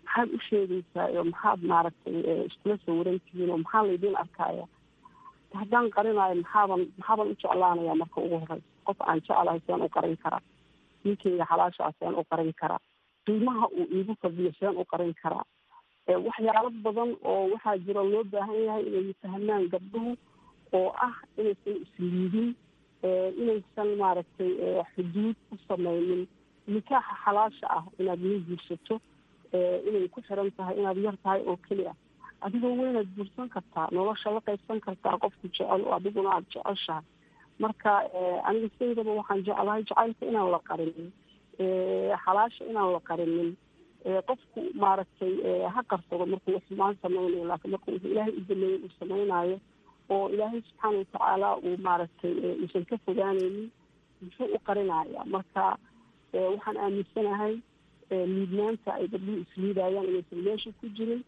[0.06, 2.16] maxaad u sheegaysaa oo maxaad maaragtay
[2.48, 4.66] iskula sawirantihiin oo maxaa laydin arkaya
[5.60, 10.18] haddaan qarinayo maxaaban maxaaban u jeclaanaya marka ugu horeysa qof aan jecelahay seen u qarin
[10.24, 10.42] karaa
[11.04, 12.80] ninkeyga xalaashaa seen u qarin karaa
[13.26, 15.46] qiimaha uu iigu fadhiyo seen u qarin karaa
[16.28, 20.12] waxyaalo badan oo waxaa jiro loo baahan yahay inay fahmaan gabdhuhu
[20.78, 22.50] oo ah inaysan isliidin
[23.42, 24.52] inaysan maaragtay
[24.96, 26.24] xuduud u sameynin
[26.74, 28.96] nikaaxa xalaasha ah inaad nin guursato
[29.88, 31.96] inay ku xiran tahay inaad yar tahay oo keli ah.
[32.46, 37.04] Adigoo weynaad guursan kartaa nolosha la qaybsan kartaa qofku jecel adiguna aada jeceshahay.
[37.64, 37.92] Marka
[38.50, 41.10] aniga saydaba waxaan jeclahay jacaylka inaan la qarinin
[42.24, 43.52] xalaasha inaan la qarinin
[44.30, 45.34] qofku maaragtay
[45.74, 49.58] ha qarsado markuu xumaan sameynayo laakiin marka wuxuu ilaahay u dameeyey uu sameynaayo
[50.10, 53.72] oo ilaahay subxaana watacaala uu maaragtay uusan ka fogaaneynin
[54.22, 55.22] muxuu u qarinaya.
[55.36, 55.78] Marka
[56.34, 57.54] waxaan aaminsanahay
[58.36, 61.22] liidnaanta ay gabdhuhu isliidayaan inaysan meesha ku jirin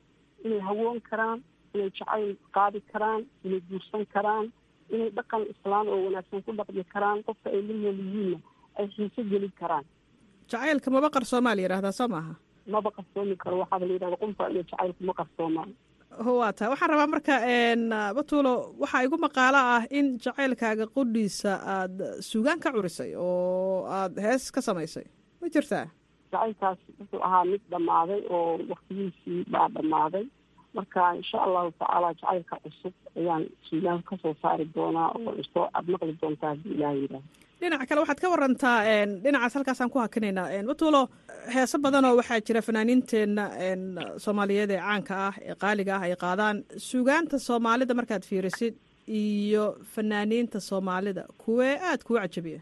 [0.46, 1.40] inay hawoon karaan
[1.74, 4.46] inay jacayl qaadi karaan inay guursan karaan
[4.94, 8.40] inay dhaqan islaan oo wanaagsan ku dhaqmi karaan qofka ay la nool yihiinna
[8.80, 9.86] ay xiiso gelin karaan.
[10.52, 12.34] Jacaylka maba qarsoomaa la yidhahdaa soo maaha?
[12.74, 15.70] Maba qarsoomi karo waxaaba la yidhahda qunfa iyo jacaylku ma qarsoomaan
[16.20, 17.36] tahay waxaan rabaa marka
[18.18, 24.52] batuulo waxaa igu maqaalo ah in jacaylkaaga qudhiisa aada suugaan ka curisay oo aada hees
[24.52, 25.06] ka samaysay.
[25.42, 25.86] Ma jirtaa?
[26.32, 30.26] Jacaylkaas wuxuu ahaa mid dhammaaday oo waktigiisii baa dhammaaday.
[30.76, 35.92] Marka insha allahu tacaala jacaylka cusub ayaan suugaan ka soo saari doonaa oo soo aada
[35.94, 37.24] maqli doontaa haddii ilaah yidhaah
[37.66, 38.78] dhinaca kale waxaad ka warantaa
[39.26, 41.02] dhinacaas halkaasaan ku hakinaynaa batuulo
[41.56, 43.44] heeso badanoo waxaa jira fanaaniinteenna
[44.26, 46.58] soomaaliyeed ee caanka ah ee qaaliga ah ay qaadaan
[46.90, 48.74] suugaanta soomaalida markaad fiirisid
[49.08, 51.24] iyo fanaaniinta soomaalida.
[51.44, 52.62] Kuwee aada kuu cajabiya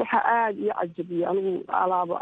[0.00, 2.16] waxa aada iyo cajabiya anigu alaaba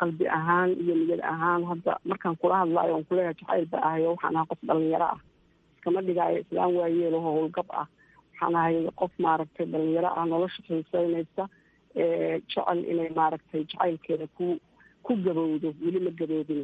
[0.00, 4.36] qalbi ahaan iyo niyad ahaan hadda markaan kula hadlaayo on kuleeyahay jacayl ba ahayo waxaan
[4.36, 5.18] ahaa qof dhalinyaro ah.
[5.76, 7.86] Iskama dhigaayo islaan waayeelaho howlgab ah.
[8.32, 11.44] Waxaan ahay qof maaragtay dhalinyaro ah nolosha xiiseynaysa
[11.98, 14.46] jecel inay maaragtay jacaylkeeda ku
[15.06, 16.62] ku gabowdo weli ma gaboobin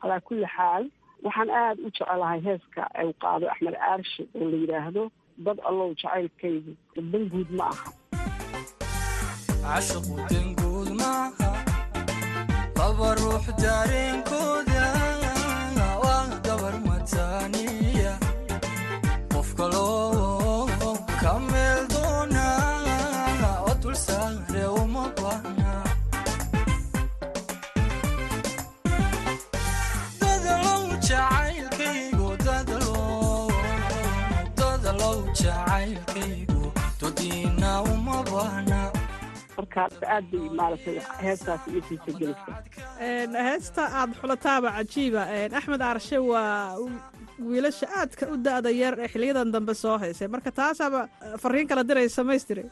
[0.00, 0.84] calaa kulli xaal
[1.24, 5.02] waxaan aada u jecelahay heeska ay qaado axmed aarshe oo la yidhaahdo
[5.46, 6.72] dad allow jacaylkaygu
[7.12, 7.90] danguud ma aha
[9.64, 11.50] cashiqu danguud maaha
[43.48, 45.22] heesta aada xulataaba cajiiba.
[45.58, 46.76] Axmed aarshe waa
[47.38, 51.08] wiilasha aadka u da-da yar ee xiliyadan dambe soo haysay marka taasaaba
[51.42, 52.64] fariin kala diraysa maystiri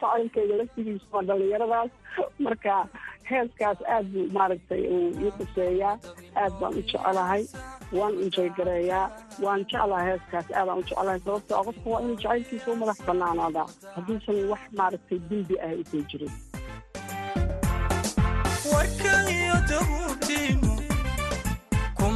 [0.00, 1.90] jacaylkayga laftigiisa waa dhalinyaradaas.
[2.38, 2.88] Marka
[3.30, 5.96] heeskaas aad buu maaragtay uu ii quseeyaa.
[6.42, 7.44] Aad baan u jecelahay
[7.92, 9.06] waan enjoy gareeyaa
[9.42, 11.20] waan jeclaha heeskaas aadaan u jeclahay.
[11.24, 16.32] Sababtoo qofka waa inuu jacaylkiisa u madax banaanaadaa hadduusan wax maaragtay dembi ah usan jirin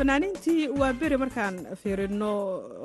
[0.00, 2.28] fanaaniintii waa beri markaan fiirino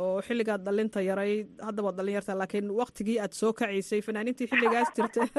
[0.06, 5.28] oo xilligaad dhalinta yarayd haddaba waad yartaa laakiin waktigii aad soo kacaysay fanaaniintii xilligaas jirta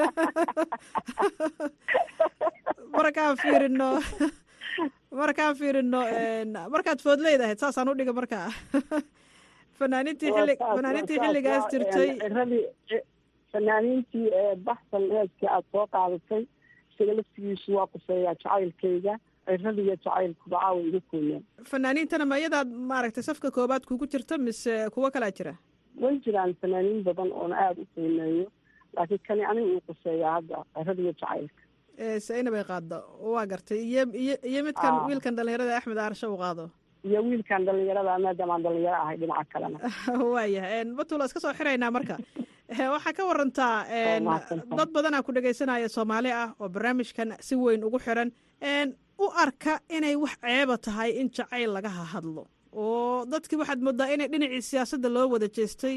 [2.97, 3.89] markaan fiirino
[5.21, 6.01] markaan fiirino
[6.75, 8.47] markaad foodleyd ahayd saasaan udhiga markaa
[9.79, 12.09] fanaaniintii xilli fanaaniintii xilligaas jirtay.
[13.53, 14.27] fanaaniintii
[14.65, 16.43] baxsan heeskii aada soo qaadatay
[16.91, 23.51] isaga laftigiisu waa quseeyaa jacaylkayga ciradiiyo jacaylkuba caawa iga kooyaan fanaaniintana ma iyadaad maaragtay safka
[23.57, 25.53] koobaad kugu jirta mise kuwo kalaa jira
[26.03, 28.47] way jiraan fanaaniin badan oona aada u qiimeeyo
[28.97, 31.61] laakiin kani aniga uu quseeyaa hadda ciradiiyo jacaylka
[32.27, 32.97] sainabay qaado
[33.33, 36.65] waa gartay iyo iyo iyo midkan wiilkan dhalinyarada axmed aarsha uu qaado
[37.09, 39.77] iyo wiilkan dhalinyarada maadaamaan dhalinyaro ahay dhinaca kalena
[40.33, 42.15] waayahay batula iska soo xiraynaa marka
[42.93, 43.73] waxaa ka warantaa
[44.79, 48.29] dad badanaa ku dhegaysanaya soomaali ah oo barnaamijkan si weyn ugu xiran
[49.23, 52.43] u arka inay wax ceeba tahay in jacayl laga hadlo
[52.73, 55.95] oo dadkii waxaad moodaa inay dhinacii siyaasadda loo wada jeestay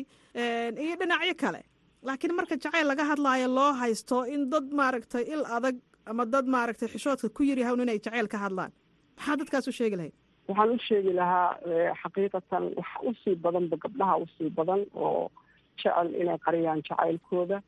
[0.84, 1.62] iyo dhinacyo kale.
[2.06, 5.76] Laakiin marka jacayl laga hadlaayo loo haysto in dad maaragtay il adag
[6.10, 8.72] ama dad maaragtay xishoodka ku yiri hawn inay jacayl ka hadlaan.
[9.16, 10.14] Maxaa dadkaas u sheegi lahayd?
[10.48, 11.48] Waxaan u sheegi lahaa
[12.02, 15.28] xaqiiqatan wax u sii badanba gabdhaha u sii badan oo
[15.80, 17.58] jecel inay qariyaan jacaylkooda.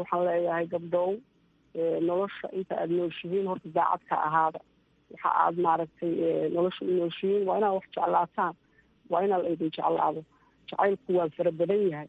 [0.00, 1.08] Waxaan leeyahay gabdhow
[2.08, 4.60] nolosha inta aada nooshihiin horta daacad ka ahaada
[5.12, 6.12] waxa aada maaragtay
[6.56, 8.54] nolosha u nooshihiin waa inaad wax jeclaataan
[9.10, 10.22] waa inaa la idin jeclaado
[10.70, 12.08] jacaylku waa fara badan yahay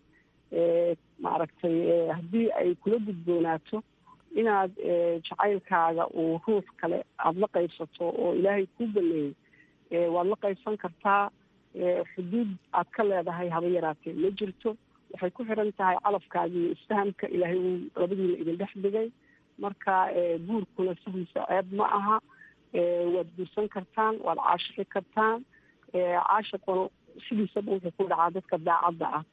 [1.25, 1.75] maaragtay
[2.17, 3.83] haddii ay kula gudboonaato
[4.41, 4.71] inaad
[5.27, 11.23] jacaylkaaga uu ruux kale aada la qaybsato oo ilaahay kuu baneeyey waad la qaybsan kartaa
[12.13, 12.49] xuduud
[12.79, 14.69] aad ka leedahay haba yaraatee ma jirto
[15.11, 19.07] waxay ku xiran tahay calafkaaga iyo isfahamka ilaahay uu labadiina idin dhex dhigay
[19.63, 19.93] marka
[20.47, 22.17] guurkuna sidiisa ceeb ma aha
[23.13, 25.45] waad guursan kartaan waad caashixi kartaan
[25.93, 26.89] caashiquna
[27.27, 29.23] sidiisaba wuxuu ku dhacaa dadka daacadda ah.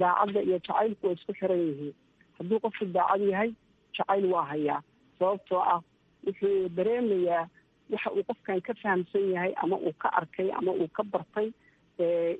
[0.00, 1.94] Daacadda iyo jacaylku way isku xiran yihiin.
[2.38, 3.50] Hadduu qofku daacad yahay
[3.96, 4.80] jacayl waa hayaa.
[5.18, 5.80] Sababtoo ah
[6.26, 7.44] wuxuu dareemayaa
[7.92, 11.48] waxa uu qofkan ka fahamsan yahay ama uu ka arkay ama uu ka bartay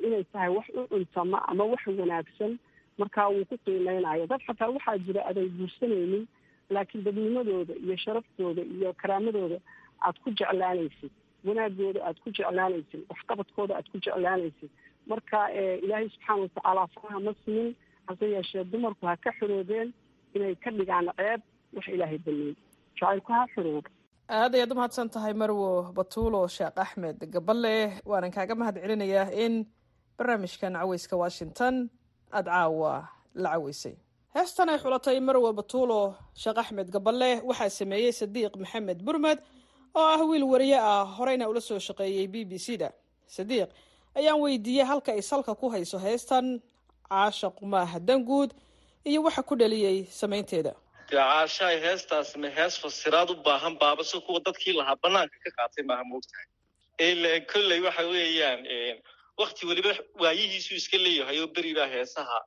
[0.06, 2.52] inay tahay wax u cuntama ama wax wanaagsan.
[2.98, 6.24] Markaa wuu ku qiimeynayo dad xataa waxaa jira adan guursanaynin
[6.70, 9.58] laakiin dadnimadooda iyo sharaftooda iyo karaamadooda
[10.06, 11.12] aad ku jeclaanaysid.
[11.46, 13.00] Wanaagooda aad ku jeclaanaysid.
[13.12, 14.70] Waxqabadkooda aad ku jeclaanaysid.
[15.10, 15.38] Marka
[15.84, 17.68] ilaahay subxaana watacaala faraha ma simin
[18.08, 19.88] hase yeeshee dumarku ha ka xiroobeen
[20.34, 21.40] inay ka dhigaan ceeb
[21.76, 22.54] wax ilaahay baneeyey
[22.98, 23.88] jacaylku ha xiroobo
[24.38, 27.74] aad ayaad u mahadsan tahay marwo batuulo sheekh axmed gaballe
[28.10, 29.54] waanan kaaga mahad celinayaa in
[30.18, 31.74] barnaamijkan caweyska washington
[32.36, 32.92] aada caawa
[33.42, 33.94] la caweysay
[34.34, 36.00] heestan ay xulatay marwo batuulo
[36.42, 39.38] sheekh axmed gaballe waxaa sameeyey sadiiq maxamed burmed
[39.94, 42.88] oo ah wiil wariye ah horeyna ula soo shaqeeyey b b c da.
[43.36, 43.68] Sadiiq
[44.18, 46.60] ayaan weydiiyey halka ay salka ku hayso heestan
[47.08, 48.50] caasha qumaaha danguud
[49.04, 50.72] iyo waxa ku dhaliyey samaynteeda.
[51.10, 55.50] Dee caashaay heestaas ma hees fasiraad u baahan baaba si kuwa dadkii lahaa banaanka ka
[55.58, 58.60] qaatay maaha moogtahay kolley waxa weeyaan
[59.40, 62.38] wakti weliba waayihiisuu iska leeyahay oo beribaa heesaha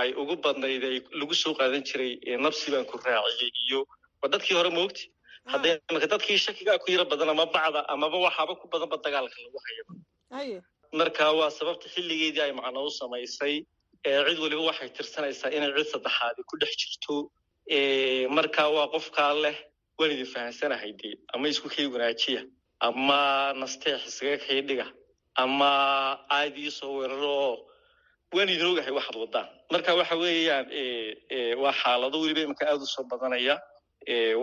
[0.00, 2.12] ay ugu badnayd ay lagu soo qaadan jiray
[2.44, 3.80] nabsi baan ku raaciyey iyo
[4.22, 5.04] waa dadkii hore moogti
[5.52, 9.58] haddee marka dadkii shakigaa ku yaro badan ama bacda amaba waxaaba ku badanba dagaalka lagu
[9.66, 9.92] hayaba
[11.00, 13.54] marka waa sababta xilligeedii ay macno u samaysay
[14.26, 17.14] cid weliba waxay tirsanaysaa inay cid saddexaadi ku dhex jirto
[18.36, 19.56] marka waa qofkaa leh
[19.98, 22.42] waan idin fahansanahay dee ama isku kay wanaajiya
[22.88, 23.18] ama
[23.60, 24.86] nasteex isaga kay dhiga
[25.42, 25.70] ama
[26.38, 27.54] aad ii soo weeraro oo
[28.36, 29.48] waan idin ogahay waxaad wadaan.
[29.72, 30.66] Marka waxa weeyaan
[31.62, 33.54] waa xaalado weliba imika aada u soo badanaya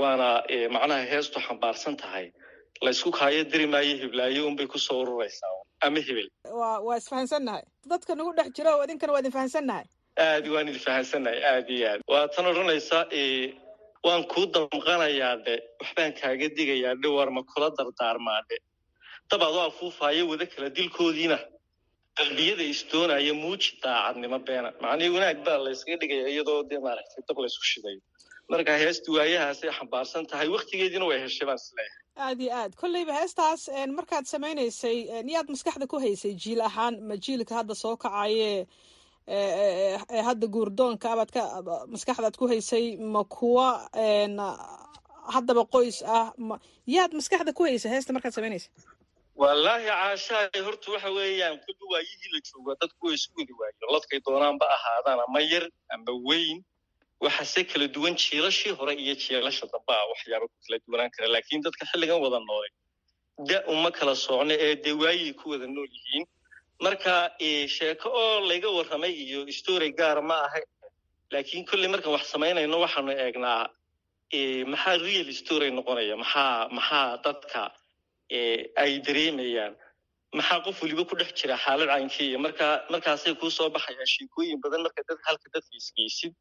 [0.02, 0.28] waana
[0.76, 2.32] macnaha heestu xambaarsan tahay.
[2.86, 5.54] Laysku kaayo diri maayo hiblaayo unbay ku soo ururaysaa
[5.86, 6.28] ama hebel
[6.62, 9.86] wa waa isfahansannahay dadka nagu dhex jiro oo idinkana waa idin fahansannahay
[10.26, 12.02] aad waan idin fahansannahay aad iyo aad.
[12.12, 13.00] Waa tan odhanaysa
[14.08, 18.58] waan kuu damqanayaa dhe waxbaan kaaga digayaa dhe war ma kula dardaarmaa dhe
[19.32, 21.38] dab adoo afuufaayo wada kala dilkoodiina
[22.20, 27.66] qalbiyada isdoonaya muuji daacadnimo beena macnihii wanaag baa layskaga dhigaya iyadoo dee maaragtay dab laysku
[27.72, 28.00] shidayo
[28.52, 33.14] marka heestu waayahaasay xambaarsan tahay waktigeediina way heshay baan is leeyahay aad iyo aad kolleyba
[33.20, 33.62] heestaas
[33.98, 34.98] markaad samaynaysay
[35.36, 38.52] yaad maskaxda ku haysay jiil ahaan ma jiilka hadda soo kacaye
[39.38, 41.42] ee hadda guurdoonka abaad ka
[41.94, 43.68] maskaxdaad ku haysay ma kuwa
[45.36, 46.28] haddaba qoys ah
[46.96, 48.72] yaad maskaxda ku haysay heesta markaad samaynaysay
[49.40, 54.20] wallaahi caashaay horta waxa weeyaan kulli waayihii la jooga dadku way isu wadi waayo ladkay
[54.28, 55.66] doonaanba ahaadaan ama yar
[55.96, 56.58] ama weyn
[57.26, 61.28] waxaase kala duwan jiilashii hore iyo jiilasha dambe ah waxyaaba ku kala duwanaan kara.
[61.36, 62.72] Laakiin dadka xilligan wada noolay
[63.50, 66.26] da uma kala socno ee dee waayay ku wada nool yihiin.
[66.86, 67.14] Marka
[67.76, 70.60] sheeko oo layga warramay iyo story gaara ma aha
[71.34, 73.64] laakiin kolley markaan wax samaynayno waxaanu eegnaa
[74.72, 76.16] maxaa real story noqonaya?
[76.24, 77.62] Maxaa maxaa dadka
[78.84, 79.74] ay dareemayaan.
[80.38, 84.82] Maxaa qof weliba ku dhex jira xaalad caynkiiya marka markaasay kuu soo baxayaan sheekooyin badan
[84.86, 86.34] marka dad halka dadka isgeysid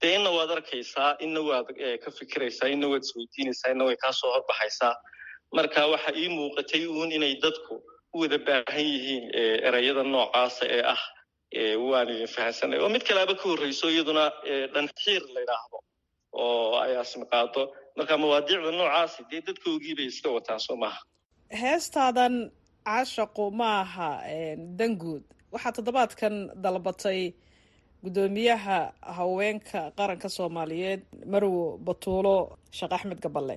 [0.00, 1.66] dee inna waad arkaysaa inna waad
[2.04, 4.94] ka fikiraysaa inna waad isweydiinaysaa inna way kaa horbaxaysaa.
[5.56, 7.74] Marka waxa ii muuqatay uun inay dadku
[8.14, 9.24] u wada baahan yihiin
[9.68, 11.02] erayada noocaasa ee ah
[11.90, 14.24] waan idin fahansanay oo mid kalaaba ka horreyso iyaduna
[14.74, 15.78] dhanxiir la yidhaahdo
[16.32, 17.62] oo ay asmi qaado
[17.96, 21.00] marka mawaadiicda noocaasi dee dadkoogii bay iska wataan soo maaha
[21.50, 22.50] heestaadan
[22.86, 24.10] cashaqu ma aha
[24.78, 25.22] danguud
[25.52, 27.20] waxaa toddobaadkan dalbatay
[28.04, 28.78] guddoomiyaha
[29.16, 32.36] haweenka qaranka soomaaliyeed marwo batuulo
[32.76, 33.56] sheekh axmed gaballe.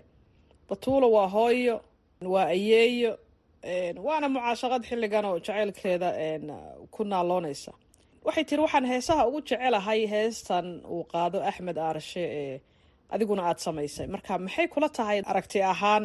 [0.69, 1.75] Batuulo waa hooyo
[2.33, 3.11] waa ayeeyo
[4.05, 6.09] waana mucaashaqad xilligan oo jaceylkeeda
[6.93, 7.71] ku naaloonaysa.
[8.25, 12.61] Waxay tiri waxaan heesaha ugu jecelahay heestan uu qaado axmed aarshe ee
[13.15, 14.05] adiguna aada samaysay.
[14.13, 16.03] Marka maxay kula tahay aragti ahaan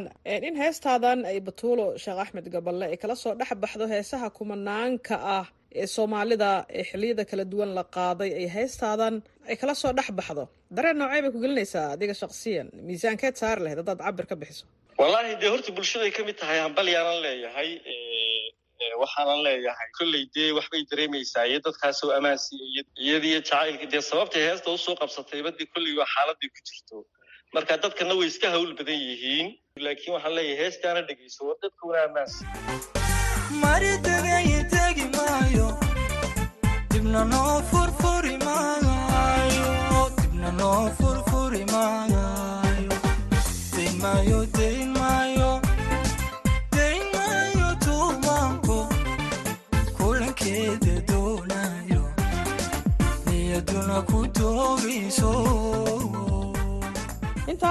[0.49, 5.47] in heestaadan ay batuulo sheekh axmed gaballe ay kala soo dhex baxdo heesaha kumanaanka ah
[5.81, 9.15] ee soomaalida ee xiliyada kala duwan la qaaday ay heestaadan
[9.51, 10.45] ay kala soo dhex baxdo.
[10.77, 14.65] Dareen noocey bay ku gelinaysaa adiga shaksiyan miisaankeed saari lahayd haddaad cabir ka bixiso.
[15.01, 17.71] Wallaahi dee horta bulshaday ka mid tahay hambalyaanan leeyahay
[19.03, 19.89] waxaanan leeyahay.
[19.99, 24.95] Kolley dee waxbay dareemaysaa iyo dadkaasoo ammaan siiyay iyadiyo jacaylka dee sababtay heesta u soo
[25.01, 26.97] qabsatayba dee kolley waa xaaladay ku jirto.
[27.55, 29.47] Marka dadkana way iska hawl badan yihiin.
[29.87, 35.67] Laakiin waxaan leeyahay heestaana dhegeyso war dadkuna ammaan siiy mari tagay tegi maayo.
[36.93, 39.69] Dibna noo furfuri maayo
[40.21, 42.25] dibna noo furfuri maayo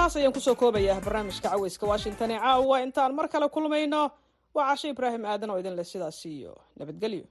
[0.06, 2.78] intaas ayaan ku soo koobayaa barnaamijka caweyska washington ee caawa.
[2.86, 4.10] Intaan mar kale kulmayno
[4.54, 7.24] waa cashe ibraahim aadan oo idin leh sidaas iyo nabadgelyo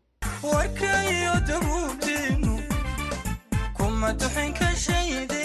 [0.43, 2.53] warkayo dabuubteenu
[3.78, 5.43] kuma duxin ka shayde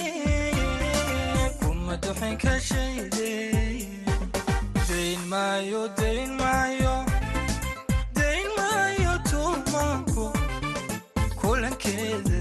[4.91, 6.95] dayn maayo dayn maayo
[8.19, 10.27] dayn maayo tuumaanku
[11.41, 12.39] kulankeeda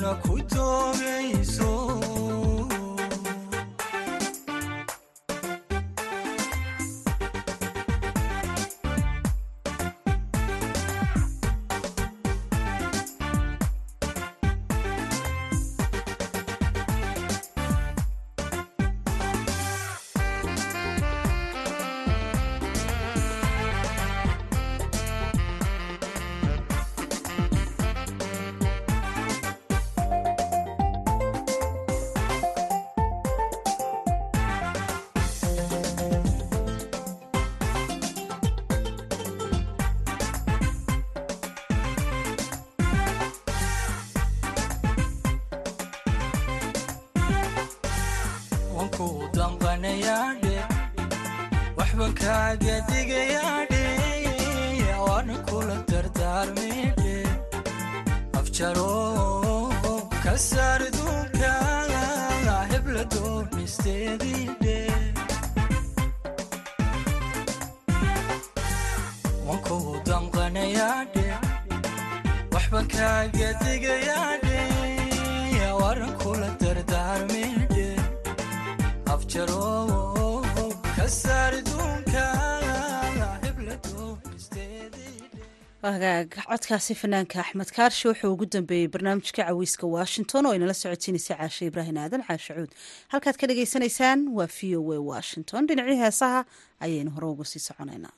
[0.00, 0.32] ku
[86.40, 91.96] codkaasi fanaanka axmed kaarshe wuxuu ugu dambeeyey barnaamijka cawiiska washington oo inala socotiinaysa caashe ibraahim
[91.98, 92.70] aadan caashe cuud.
[93.12, 95.66] Halkaad ka dhagaysanaysaan waa v o a washington.
[95.68, 96.44] Dhinacii heesaha
[96.80, 98.12] ayaynu hore uga sii soconaynaa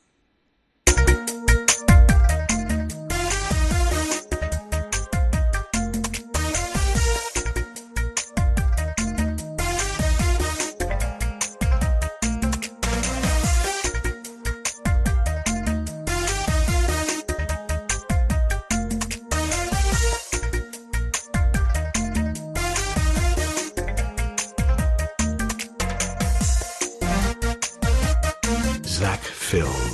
[29.54, 29.93] Zach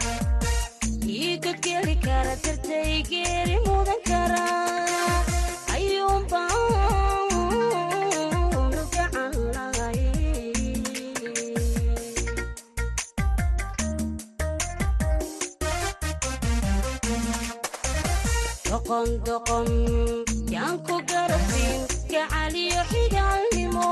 [20.53, 21.81] yaanku garabin
[22.11, 23.87] gacaliyo xigaalnimo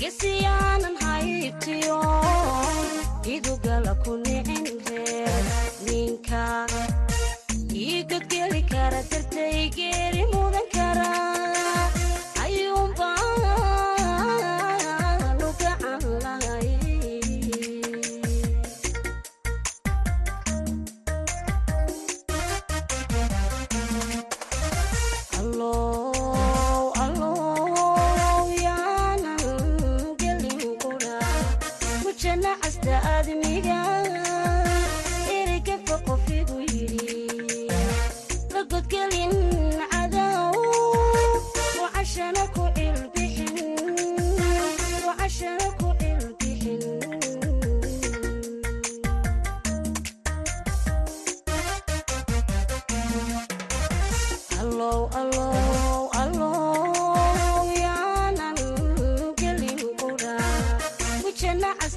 [0.00, 1.98] gesiyaanan haytiyo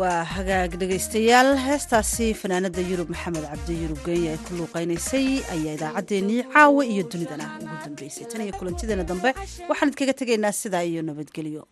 [0.00, 6.40] waa hagaag dhegaystayaal heestaasi fanaanadda yurub maxamed cabdi yurub geey ay ku luuqaynaysay ayaa idaacaddeenii
[6.54, 9.30] caawa iyo dunidana ugu dambaysay tan iyo kulantideena dambe
[9.70, 11.62] waxaan idkaga tegaynaa sidaa iyo nabadgelyo.